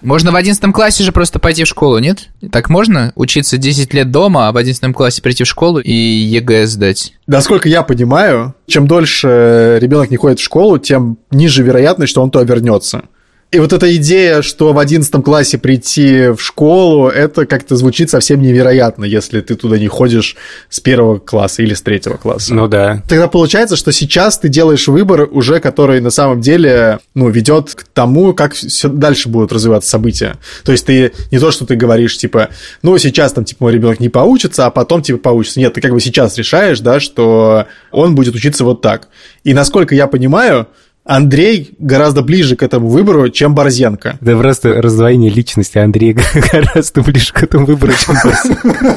Можно 0.00 0.32
в 0.32 0.36
11 0.36 0.72
классе 0.72 1.04
же 1.04 1.12
просто 1.12 1.38
пойти 1.38 1.64
в 1.64 1.66
школу, 1.66 1.98
нет? 1.98 2.28
Так 2.50 2.70
можно? 2.70 3.12
Учиться 3.14 3.58
10 3.58 3.92
лет 3.92 4.10
дома, 4.10 4.48
а 4.48 4.52
в 4.52 4.56
11 4.56 4.94
классе 4.94 5.20
прийти 5.20 5.44
в 5.44 5.46
школу 5.46 5.78
и 5.78 5.92
ЕГЭ 5.92 6.66
сдать? 6.66 7.12
Насколько 7.26 7.68
я 7.68 7.82
понимаю, 7.82 8.54
чем 8.66 8.86
дольше 8.86 9.78
ребенок 9.80 10.10
не 10.10 10.16
ходит 10.16 10.38
в 10.38 10.42
школу, 10.42 10.78
тем 10.78 11.18
ниже 11.30 11.62
вероятность, 11.62 12.10
что 12.10 12.22
он 12.22 12.30
то 12.30 12.40
вернется. 12.42 13.02
И 13.52 13.58
вот 13.58 13.72
эта 13.72 13.96
идея, 13.96 14.42
что 14.42 14.72
в 14.72 14.78
11 14.78 15.12
классе 15.24 15.58
прийти 15.58 16.28
в 16.28 16.38
школу, 16.38 17.08
это 17.08 17.46
как-то 17.46 17.74
звучит 17.74 18.08
совсем 18.08 18.40
невероятно, 18.40 19.04
если 19.04 19.40
ты 19.40 19.56
туда 19.56 19.76
не 19.76 19.88
ходишь 19.88 20.36
с 20.68 20.78
первого 20.78 21.18
класса 21.18 21.62
или 21.62 21.74
с 21.74 21.82
третьего 21.82 22.16
класса. 22.16 22.54
Ну 22.54 22.68
да. 22.68 23.02
Тогда 23.08 23.26
получается, 23.26 23.74
что 23.74 23.90
сейчас 23.90 24.38
ты 24.38 24.48
делаешь 24.48 24.86
выбор 24.86 25.28
уже, 25.28 25.58
который 25.58 26.00
на 26.00 26.10
самом 26.10 26.40
деле 26.40 27.00
ну, 27.14 27.28
ведет 27.28 27.74
к 27.74 27.82
тому, 27.82 28.34
как 28.34 28.54
все 28.54 28.88
дальше 28.88 29.28
будут 29.28 29.50
развиваться 29.52 29.90
события. 29.90 30.36
То 30.64 30.70
есть 30.70 30.86
ты 30.86 31.12
не 31.32 31.40
то, 31.40 31.50
что 31.50 31.66
ты 31.66 31.74
говоришь, 31.74 32.16
типа, 32.18 32.50
ну, 32.82 32.96
сейчас 32.98 33.32
там, 33.32 33.44
типа, 33.44 33.64
мой 33.64 33.72
ребенок 33.72 33.98
не 33.98 34.08
поучится, 34.08 34.66
а 34.66 34.70
потом, 34.70 35.02
типа, 35.02 35.18
поучится. 35.18 35.58
Нет, 35.58 35.74
ты 35.74 35.80
как 35.80 35.92
бы 35.92 36.00
сейчас 36.00 36.38
решаешь, 36.38 36.78
да, 36.78 37.00
что 37.00 37.66
он 37.90 38.14
будет 38.14 38.36
учиться 38.36 38.64
вот 38.64 38.80
так. 38.80 39.08
И 39.42 39.54
насколько 39.54 39.92
я 39.96 40.06
понимаю, 40.06 40.68
Андрей 41.04 41.74
гораздо 41.78 42.22
ближе 42.22 42.56
к 42.56 42.62
этому 42.62 42.88
выбору, 42.88 43.28
чем 43.30 43.54
Борзенко. 43.54 44.18
Это 44.20 44.36
просто 44.36 44.82
раздвоение 44.82 45.30
личности 45.30 45.78
Андрея 45.78 46.16
гораздо 46.52 47.02
ближе 47.02 47.32
к 47.32 47.42
этому 47.42 47.66
выбору, 47.66 47.92
чем 47.98 48.16
Борзенко. 48.22 48.96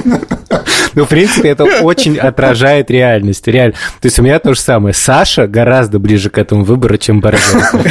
Ну, 0.95 1.05
в 1.05 1.09
принципе, 1.09 1.49
это 1.49 1.63
очень 1.81 2.17
отражает 2.17 2.91
реальность. 2.91 3.47
Реально. 3.47 3.73
То 3.99 4.05
есть 4.07 4.19
у 4.19 4.21
меня 4.21 4.37
то 4.39 4.53
же 4.53 4.59
самое. 4.59 4.93
Саша 4.93 5.47
гораздо 5.47 5.97
ближе 5.97 6.29
к 6.29 6.37
этому 6.37 6.63
выбору, 6.63 6.97
чем 6.97 7.19
Борзенко. 7.19 7.81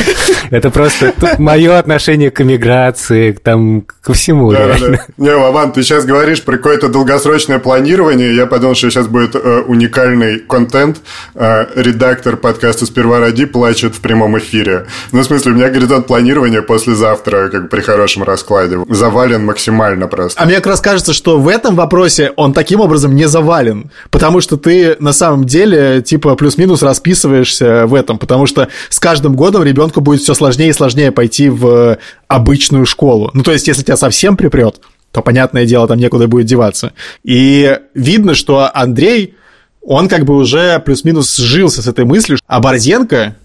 Это 0.52 0.70
просто 0.70 1.14
мое 1.38 1.78
отношение 1.78 2.30
к 2.30 2.42
эмиграции, 2.42 3.32
к, 3.32 3.40
там, 3.40 3.86
ко 4.02 4.12
всему. 4.12 4.52
Да, 4.52 4.76
да. 4.78 5.06
Не, 5.16 5.34
Вован, 5.34 5.72
ты 5.72 5.82
сейчас 5.82 6.04
говоришь 6.04 6.42
про 6.42 6.58
какое-то 6.58 6.88
долгосрочное 6.88 7.58
планирование. 7.58 8.36
Я 8.36 8.44
подумал, 8.44 8.74
что 8.74 8.90
сейчас 8.90 9.06
будет 9.06 9.34
э, 9.34 9.62
уникальный 9.66 10.40
контент. 10.40 11.00
Э, 11.34 11.64
редактор 11.74 12.36
подкаста 12.36 12.84
«Сперва 12.84 13.18
ради» 13.20 13.46
плачет 13.46 13.94
в 13.94 14.00
прямом 14.00 14.38
эфире. 14.38 14.88
Ну, 15.10 15.20
в 15.20 15.24
смысле, 15.24 15.52
у 15.52 15.54
меня 15.54 15.70
горизонт 15.70 16.06
планирования 16.06 16.60
послезавтра, 16.60 17.48
как 17.48 17.62
бы 17.62 17.68
при 17.68 17.80
хорошем 17.80 18.22
раскладе, 18.22 18.76
завален 18.90 19.46
максимально 19.46 20.06
просто. 20.06 20.38
А 20.38 20.44
мне 20.44 20.56
как 20.56 20.66
раз 20.66 20.82
кажется, 20.82 21.14
что 21.14 21.38
в 21.38 21.48
этом 21.48 21.76
вопросе 21.76 22.30
он 22.36 22.52
таким 22.52 22.80
образом 22.80 23.14
не 23.14 23.26
завален, 23.26 23.90
потому 24.10 24.42
что 24.42 24.58
ты 24.58 24.96
на 24.98 25.14
самом 25.14 25.46
деле 25.46 26.02
типа 26.02 26.34
плюс-минус 26.34 26.82
расписываешься 26.82 27.86
в 27.86 27.94
этом, 27.94 28.18
потому 28.18 28.44
что 28.44 28.68
с 28.90 29.00
каждым 29.00 29.34
годом 29.34 29.62
ребенку 29.62 30.02
будет 30.02 30.20
все 30.20 30.34
сложнее 30.34 30.41
и 30.48 30.72
сложнее 30.72 31.12
пойти 31.12 31.48
в 31.48 31.98
обычную 32.28 32.86
школу. 32.86 33.30
Ну, 33.34 33.42
то 33.42 33.52
есть, 33.52 33.68
если 33.68 33.82
тебя 33.82 33.96
совсем 33.96 34.36
припрет, 34.36 34.80
то, 35.10 35.22
понятное 35.22 35.66
дело, 35.66 35.86
там 35.86 35.98
некуда 35.98 36.26
будет 36.26 36.46
деваться. 36.46 36.92
И 37.22 37.78
видно, 37.94 38.34
что 38.34 38.70
Андрей, 38.72 39.34
он 39.82 40.08
как 40.08 40.24
бы 40.24 40.36
уже 40.36 40.78
плюс-минус 40.80 41.36
сжился 41.36 41.82
с 41.82 41.86
этой 41.88 42.04
мыслью, 42.04 42.38
а 42.46 42.60
Борзенко 42.60 43.36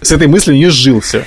с 0.00 0.12
этой 0.12 0.28
мыслью 0.28 0.56
не 0.56 0.68
сжился. 0.68 1.24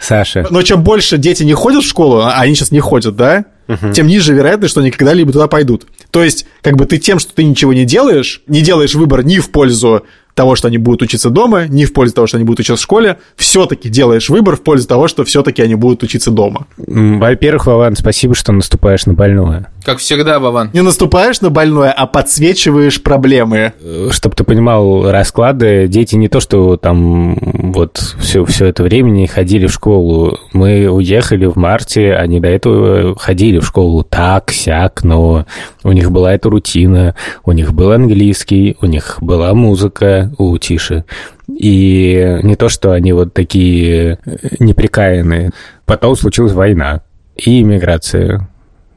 Саша, 0.00 0.46
Но 0.50 0.60
чем 0.62 0.82
больше 0.82 1.18
дети 1.18 1.44
не 1.44 1.54
ходят 1.54 1.84
в 1.84 1.88
школу, 1.88 2.20
а 2.20 2.34
они 2.34 2.54
сейчас 2.54 2.72
не 2.72 2.80
ходят, 2.80 3.16
да, 3.16 3.46
тем 3.94 4.06
ниже 4.06 4.34
вероятность, 4.34 4.72
что 4.72 4.80
они 4.80 4.90
когда-либо 4.90 5.32
туда 5.32 5.46
пойдут. 5.46 5.86
То 6.10 6.22
есть, 6.22 6.46
как 6.62 6.76
бы 6.76 6.84
ты 6.84 6.98
тем, 6.98 7.18
что 7.18 7.32
ты 7.32 7.44
ничего 7.44 7.72
не 7.72 7.84
делаешь, 7.84 8.42
не 8.46 8.60
делаешь 8.60 8.94
выбор 8.94 9.24
ни 9.24 9.38
в 9.38 9.50
пользу 9.50 10.04
того, 10.34 10.56
что 10.56 10.68
они 10.68 10.78
будут 10.78 11.02
учиться 11.02 11.30
дома, 11.30 11.66
ни 11.66 11.84
в 11.84 11.92
пользу 11.92 12.14
того, 12.14 12.26
что 12.26 12.36
они 12.36 12.44
будут 12.44 12.60
учиться 12.60 12.76
в 12.76 12.82
школе, 12.82 13.18
все-таки 13.36 13.88
делаешь 13.88 14.28
выбор 14.28 14.56
в 14.56 14.62
пользу 14.62 14.86
того, 14.86 15.08
что 15.08 15.24
все-таки 15.24 15.62
они 15.62 15.74
будут 15.74 16.02
учиться 16.02 16.30
дома. 16.30 16.66
во-первых, 16.76 17.66
Вован, 17.66 17.96
спасибо, 17.96 18.34
что 18.34 18.52
наступаешь 18.52 19.06
на 19.06 19.14
больное. 19.14 19.70
Как 19.84 19.98
всегда, 19.98 20.38
Вован. 20.38 20.70
Не 20.72 20.80
наступаешь 20.80 21.42
на 21.42 21.50
больное, 21.50 21.92
а 21.92 22.06
подсвечиваешь 22.06 23.02
проблемы. 23.02 23.74
Чтобы 24.10 24.34
ты 24.34 24.42
понимал 24.42 25.10
расклады, 25.10 25.88
дети 25.88 26.16
не 26.16 26.28
то, 26.28 26.40
что 26.40 26.78
там 26.78 27.36
вот 27.72 27.98
все, 28.18 28.46
все 28.46 28.66
это 28.66 28.82
время 28.82 29.10
не 29.10 29.26
ходили 29.26 29.66
в 29.66 29.72
школу. 29.72 30.38
Мы 30.54 30.88
уехали 30.88 31.44
в 31.44 31.56
марте, 31.56 32.14
они 32.14 32.40
до 32.40 32.48
этого 32.48 33.14
ходили 33.18 33.58
в 33.58 33.66
школу 33.66 34.02
так, 34.02 34.50
сяк, 34.50 35.04
но 35.04 35.44
у 35.82 35.92
них 35.92 36.10
была 36.10 36.32
эта 36.32 36.48
рутина, 36.48 37.14
у 37.44 37.52
них 37.52 37.74
был 37.74 37.92
английский, 37.92 38.78
у 38.80 38.86
них 38.86 39.18
была 39.20 39.52
музыка 39.52 40.32
у 40.38 40.56
Тиши. 40.56 41.04
И 41.46 42.40
не 42.42 42.56
то, 42.56 42.70
что 42.70 42.92
они 42.92 43.12
вот 43.12 43.34
такие 43.34 44.18
э, 44.24 44.36
неприкаянные. 44.60 45.50
Потом 45.84 46.16
случилась 46.16 46.54
война 46.54 47.02
и 47.36 47.60
иммиграция, 47.60 48.48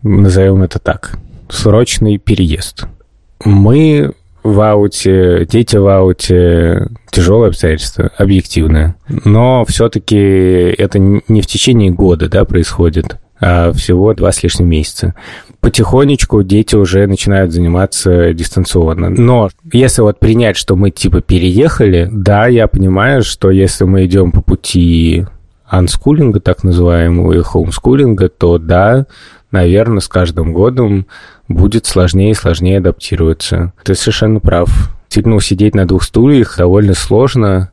назовем 0.07 0.63
это 0.63 0.79
так. 0.79 1.17
Срочный 1.49 2.17
переезд. 2.17 2.85
Мы 3.43 4.13
в 4.43 4.61
ауте, 4.61 5.45
дети 5.45 5.75
в 5.75 5.87
ауте, 5.87 6.87
тяжелые 7.11 7.49
обстоятельства, 7.49 8.11
объективно. 8.17 8.95
Но 9.09 9.65
все-таки 9.65 10.15
это 10.15 10.99
не 10.99 11.41
в 11.41 11.47
течение 11.47 11.91
года 11.91 12.29
да, 12.29 12.45
происходит, 12.45 13.17
а 13.39 13.71
всего 13.73 14.13
два 14.13 14.31
с 14.31 14.41
лишним 14.43 14.69
месяца. 14.69 15.15
Потихонечку 15.59 16.43
дети 16.43 16.75
уже 16.75 17.07
начинают 17.07 17.51
заниматься 17.51 18.33
дистанционно. 18.33 19.09
Но 19.09 19.49
если 19.73 20.01
вот 20.01 20.19
принять, 20.19 20.55
что 20.55 20.75
мы 20.75 20.91
типа 20.91 21.21
переехали, 21.21 22.07
да, 22.11 22.47
я 22.47 22.67
понимаю, 22.67 23.23
что 23.23 23.51
если 23.51 23.83
мы 23.83 24.05
идем 24.05 24.31
по 24.31 24.41
пути 24.41 25.25
анскулинга, 25.67 26.39
так 26.39 26.63
называемого, 26.63 27.33
и 27.33 27.41
хоумскулинга, 27.41 28.29
то 28.29 28.57
да, 28.57 29.05
наверное, 29.51 29.99
с 29.99 30.07
каждым 30.07 30.53
годом 30.53 31.07
будет 31.47 31.85
сложнее 31.85 32.31
и 32.31 32.35
сложнее 32.35 32.79
адаптироваться. 32.79 33.73
Ты 33.83 33.95
совершенно 33.95 34.39
прав. 34.39 34.69
Действительно, 35.07 35.39
сидеть 35.39 35.75
на 35.75 35.87
двух 35.87 36.03
стульях 36.03 36.57
довольно 36.57 36.93
сложно. 36.93 37.71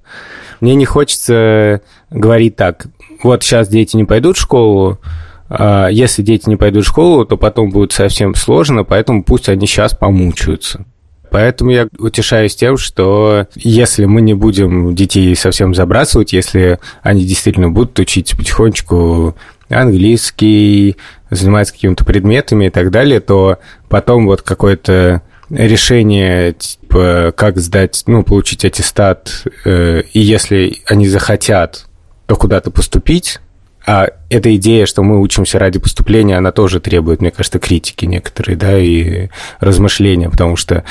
Мне 0.61 0.77
не 0.77 0.85
хочется 0.85 1.81
говорить 2.11 2.57
так, 2.57 2.87
вот 3.23 3.43
сейчас 3.43 3.69
дети 3.69 3.97
не 3.97 4.05
пойдут 4.05 4.37
в 4.37 4.41
школу, 4.41 5.01
а 5.49 5.89
если 5.89 6.23
дети 6.23 6.49
не 6.49 6.57
пойдут 6.57 6.85
в 6.85 6.89
школу, 6.89 7.25
то 7.25 7.37
потом 7.37 7.71
будет 7.71 7.93
совсем 7.93 8.35
сложно, 8.35 8.85
поэтому 8.85 9.25
пусть 9.25 9.49
они 9.49 9.67
сейчас 9.67 9.95
помучаются. 9.95 10.85
Поэтому 11.31 11.71
я 11.71 11.89
утешаюсь 11.99 12.55
тем, 12.55 12.77
что 12.77 13.49
если 13.57 14.05
мы 14.05 14.21
не 14.21 14.35
будем 14.35 14.95
детей 14.95 15.35
совсем 15.35 15.75
забрасывать, 15.75 16.33
если 16.33 16.79
они 17.03 17.25
действительно 17.25 17.71
будут 17.71 17.99
учить 17.99 18.37
потихонечку 18.37 19.35
английский, 19.68 20.96
заниматься 21.31 21.72
какими-то 21.72 22.05
предметами 22.05 22.66
и 22.66 22.70
так 22.70 22.90
далее, 22.90 23.20
то 23.20 23.59
потом 23.88 24.27
вот 24.27 24.42
какое-то 24.42 25.22
решение, 25.50 26.53
типа, 26.53 27.33
как 27.37 27.59
сдать, 27.59 28.03
ну, 28.07 28.22
получить 28.22 28.64
аттестат, 28.64 29.46
э, 29.64 30.03
и 30.12 30.20
если 30.20 30.79
они 30.87 31.07
захотят, 31.09 31.87
то 32.27 32.37
куда-то 32.37 32.70
поступить, 32.70 33.40
а 33.87 34.09
эта 34.31 34.55
идея, 34.57 34.87
что 34.87 35.03
мы 35.03 35.20
учимся 35.20 35.59
ради 35.59 35.79
поступления, 35.79 36.38
она 36.38 36.53
тоже 36.53 36.81
требует, 36.81 37.20
мне 37.20 37.31
кажется, 37.31 37.59
критики 37.59 38.07
некоторые, 38.07 38.57
да, 38.57 38.79
и 38.79 39.29
размышления, 39.61 40.31
потому 40.31 40.57
что 40.57 40.85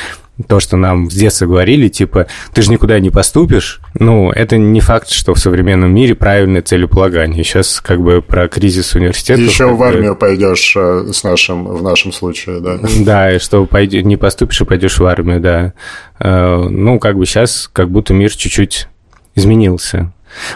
то, 0.47 0.59
что 0.59 0.77
нам 0.77 1.11
с 1.11 1.13
детства 1.13 1.45
говорили, 1.45 1.87
типа, 1.89 2.27
ты 2.53 2.61
же 2.63 2.71
никуда 2.71 2.99
не 2.99 3.11
поступишь, 3.11 3.79
ну, 3.99 4.31
это 4.31 4.57
не 4.57 4.79
факт, 4.79 5.09
что 5.09 5.33
в 5.33 5.39
современном 5.39 5.93
мире 5.93 6.15
правильное 6.15 6.61
целеполагание. 6.61 7.43
Сейчас 7.43 7.79
как 7.81 8.01
бы 8.01 8.21
про 8.21 8.47
кризис 8.47 8.95
университета. 8.95 9.41
Еще 9.41 9.67
в 9.67 9.81
армию 9.83 10.15
пойдешь 10.15 10.73
э, 10.75 11.11
с 11.13 11.23
нашим, 11.23 11.65
в 11.65 11.83
нашем 11.83 12.11
случае, 12.11 12.59
да. 12.61 12.79
Да, 12.99 13.31
и 13.31 13.39
что 13.39 13.65
пойди, 13.65 14.03
не 14.03 14.17
поступишь 14.17 14.61
и 14.61 14.65
пойдешь 14.65 14.97
в 14.97 15.05
армию, 15.05 15.39
да. 15.39 15.73
Э, 16.19 16.67
Ну, 16.67 16.99
как 16.99 17.17
бы 17.17 17.25
сейчас 17.25 17.69
как 17.71 17.91
будто 17.91 18.13
мир 18.13 18.31
чуть-чуть 18.31 18.87
изменился. 19.35 20.11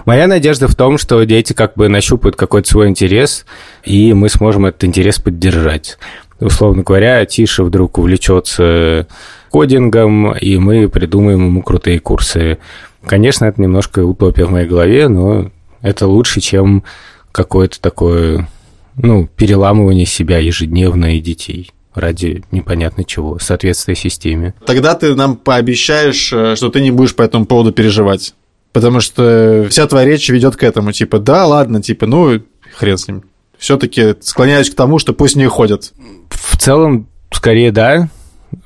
Моя 0.06 0.28
надежда 0.28 0.68
в 0.68 0.76
том, 0.76 0.98
что 0.98 1.24
дети 1.24 1.54
как 1.54 1.76
бы 1.76 1.88
нащупают 1.88 2.36
какой-то 2.36 2.68
свой 2.68 2.88
интерес, 2.88 3.46
и 3.84 4.14
мы 4.14 4.30
сможем 4.30 4.66
этот 4.66 4.84
интерес 4.84 5.20
поддержать. 5.20 5.98
Условно 6.40 6.84
говоря, 6.84 7.26
Тиша 7.26 7.64
вдруг 7.64 7.98
увлечется 7.98 9.08
кодингом, 9.50 10.34
и 10.34 10.58
мы 10.58 10.90
придумаем 10.90 11.46
ему 11.46 11.62
крутые 11.62 12.00
курсы. 12.00 12.58
Конечно, 13.06 13.46
это 13.46 13.62
немножко 13.62 14.04
утопия 14.04 14.46
в 14.46 14.52
моей 14.52 14.68
голове, 14.68 15.08
но 15.08 15.52
это 15.82 16.08
лучше, 16.08 16.42
чем 16.42 16.84
какое-то 17.32 17.80
такое, 17.80 18.48
ну, 18.96 19.28
переламывание 19.36 20.06
себя 20.06 20.40
ежедневно 20.40 21.16
и 21.16 21.22
детей 21.22 21.72
ради 21.94 22.44
непонятно 22.52 23.04
чего, 23.04 23.40
соответствия 23.40 23.96
системе. 23.96 24.54
Тогда 24.66 24.94
ты 24.94 25.16
нам 25.16 25.36
пообещаешь, 25.36 26.32
э, 26.32 26.56
что 26.56 26.70
ты 26.70 26.82
не 26.82 26.92
будешь 26.92 27.16
по 27.16 27.24
этому 27.24 27.46
поводу 27.46 27.72
переживать. 27.72 28.36
Потому 28.72 29.00
что 29.00 29.66
вся 29.70 29.88
твоя 29.88 30.06
речь 30.06 30.30
ведет 30.30 30.56
к 30.56 30.64
этому, 30.64 30.92
типа, 30.92 31.18
да, 31.20 31.48
ладно, 31.48 31.82
типа, 31.82 32.06
ну, 32.06 32.42
хрен 32.76 32.98
с 32.98 33.08
ним. 33.08 33.24
Все-таки 33.58 34.16
склоняюсь 34.22 34.70
к 34.70 34.76
тому, 34.76 35.00
что 35.00 35.14
пусть 35.14 35.36
не 35.36 35.48
ходят. 35.48 35.94
В 36.30 36.58
целом, 36.58 37.08
скорее 37.32 37.72
да. 37.72 38.10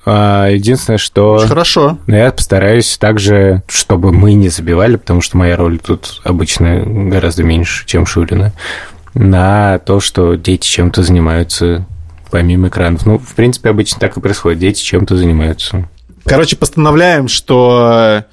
А, 0.05 0.47
Единственное, 0.49 0.97
что... 0.97 1.35
Очень 1.35 1.47
хорошо. 1.47 1.97
Но 2.07 2.17
я 2.17 2.31
постараюсь 2.31 2.97
также, 2.97 3.63
чтобы 3.67 4.11
мы 4.11 4.33
не 4.33 4.49
забивали, 4.49 4.95
потому 4.95 5.21
что 5.21 5.37
моя 5.37 5.55
роль 5.55 5.79
тут 5.79 6.21
обычно 6.23 6.83
гораздо 6.85 7.43
меньше, 7.43 7.85
чем 7.85 8.05
Шурина, 8.05 8.53
на 9.13 9.79
то, 9.79 9.99
что 9.99 10.35
дети 10.35 10.67
чем-то 10.67 11.03
занимаются 11.03 11.85
помимо 12.29 12.69
экранов. 12.69 13.05
Ну, 13.05 13.17
в 13.17 13.35
принципе, 13.35 13.69
обычно 13.69 13.99
так 13.99 14.17
и 14.17 14.21
происходит. 14.21 14.59
Дети 14.59 14.81
чем-то 14.81 15.17
занимаются. 15.17 15.87
Короче, 16.25 16.55
постановляем, 16.55 17.27
что 17.27 18.23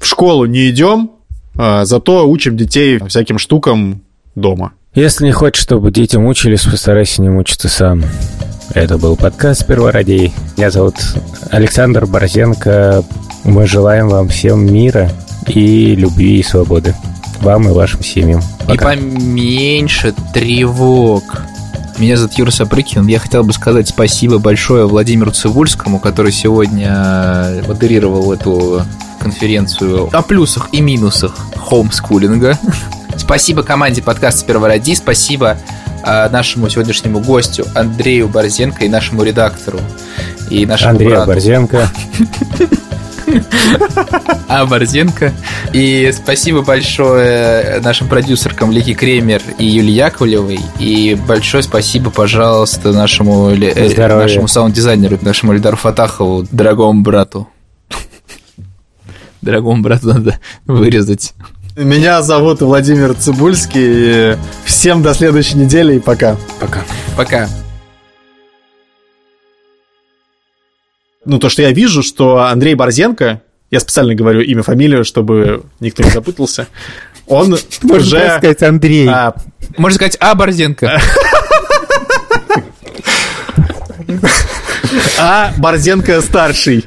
в 0.00 0.06
школу 0.06 0.46
не 0.46 0.70
идем, 0.70 1.12
а 1.56 1.84
зато 1.84 2.28
учим 2.28 2.56
детей 2.56 2.98
всяким 3.08 3.38
штукам 3.38 4.02
дома. 4.34 4.72
Если 4.94 5.24
не 5.24 5.32
хочешь, 5.32 5.62
чтобы 5.62 5.90
дети 5.90 6.16
мучились, 6.16 6.64
постарайся 6.64 7.22
не 7.22 7.30
мучиться 7.30 7.70
сам. 7.70 8.04
Это 8.74 8.98
был 8.98 9.16
подкаст 9.16 9.66
«Первородей». 9.66 10.34
Меня 10.58 10.70
зовут 10.70 10.96
Александр 11.50 12.04
Борзенко. 12.04 13.02
Мы 13.44 13.66
желаем 13.66 14.10
вам 14.10 14.28
всем 14.28 14.70
мира 14.70 15.10
и 15.46 15.94
любви 15.94 16.40
и 16.40 16.42
свободы. 16.42 16.94
Вам 17.40 17.70
и 17.70 17.72
вашим 17.72 18.02
семьям. 18.02 18.42
И 18.70 18.76
поменьше 18.76 20.14
тревог. 20.34 21.24
Меня 21.96 22.18
зовут 22.18 22.34
Юра 22.34 22.50
Сапрыкин. 22.50 23.06
Я 23.06 23.18
хотел 23.18 23.44
бы 23.44 23.54
сказать 23.54 23.88
спасибо 23.88 24.40
большое 24.40 24.86
Владимиру 24.86 25.30
Цивульскому, 25.30 26.00
который 26.00 26.32
сегодня 26.32 27.62
модерировал 27.66 28.30
эту 28.30 28.82
конференцию 29.22 30.08
о 30.12 30.22
плюсах 30.22 30.68
и 30.72 30.80
минусах 30.80 31.36
хомскулинга. 31.56 32.58
Спасибо 33.16 33.62
команде 33.62 34.02
подкаста 34.02 34.44
«Первороди», 34.46 34.94
спасибо 34.94 35.58
э, 36.04 36.28
нашему 36.30 36.68
сегодняшнему 36.68 37.20
гостю 37.20 37.66
Андрею 37.74 38.28
Борзенко 38.28 38.84
и 38.84 38.88
нашему 38.88 39.22
редактору 39.22 39.80
и 40.50 40.66
нашему 40.66 40.92
Андрей 40.92 41.10
брату. 41.10 41.26
Борзенко. 41.26 41.88
А. 44.48 44.66
Борзенко. 44.66 45.32
И 45.72 46.12
спасибо 46.14 46.62
большое 46.62 47.80
нашим 47.80 48.08
продюсеркам 48.08 48.70
Лики 48.70 48.94
Кремер 48.94 49.40
и 49.58 49.64
Юлии 49.64 49.92
Яковлевой. 49.92 50.60
И 50.78 51.16
большое 51.26 51.62
спасибо, 51.62 52.10
пожалуйста, 52.10 52.92
нашему, 52.92 53.50
э, 53.50 53.88
Здоровья. 53.88 54.24
нашему 54.24 54.48
саунд-дизайнеру, 54.48 55.18
нашему 55.22 55.54
Эльдару 55.54 55.76
Фатахову, 55.76 56.46
дорогому 56.50 57.02
брату. 57.02 57.48
Дорогому 59.42 59.82
брату 59.82 60.08
надо 60.08 60.38
вырезать. 60.66 61.34
Меня 61.76 62.22
зовут 62.22 62.60
Владимир 62.60 63.14
Цибульский. 63.14 64.36
Всем 64.64 65.02
до 65.02 65.14
следующей 65.14 65.56
недели 65.58 65.96
и 65.96 65.98
пока. 65.98 66.36
Пока. 66.60 66.84
Пока. 67.16 67.48
Ну, 71.24 71.38
то, 71.38 71.48
что 71.48 71.62
я 71.62 71.72
вижу, 71.72 72.02
что 72.02 72.44
Андрей 72.44 72.74
Борзенко, 72.74 73.42
я 73.70 73.80
специально 73.80 74.14
говорю 74.14 74.42
имя, 74.42 74.62
фамилию, 74.62 75.04
чтобы 75.04 75.62
никто 75.80 76.02
не 76.02 76.10
запутался, 76.10 76.66
он 77.26 77.56
уже... 77.84 78.36
сказать 78.38 78.62
Андрей. 78.62 79.08
а, 79.08 79.34
Можно 79.76 79.96
сказать, 79.96 80.16
а, 80.20 80.34
Борзенко. 80.34 81.00
а 85.18 85.52
Борзенко 85.58 86.20
старший. 86.20 86.86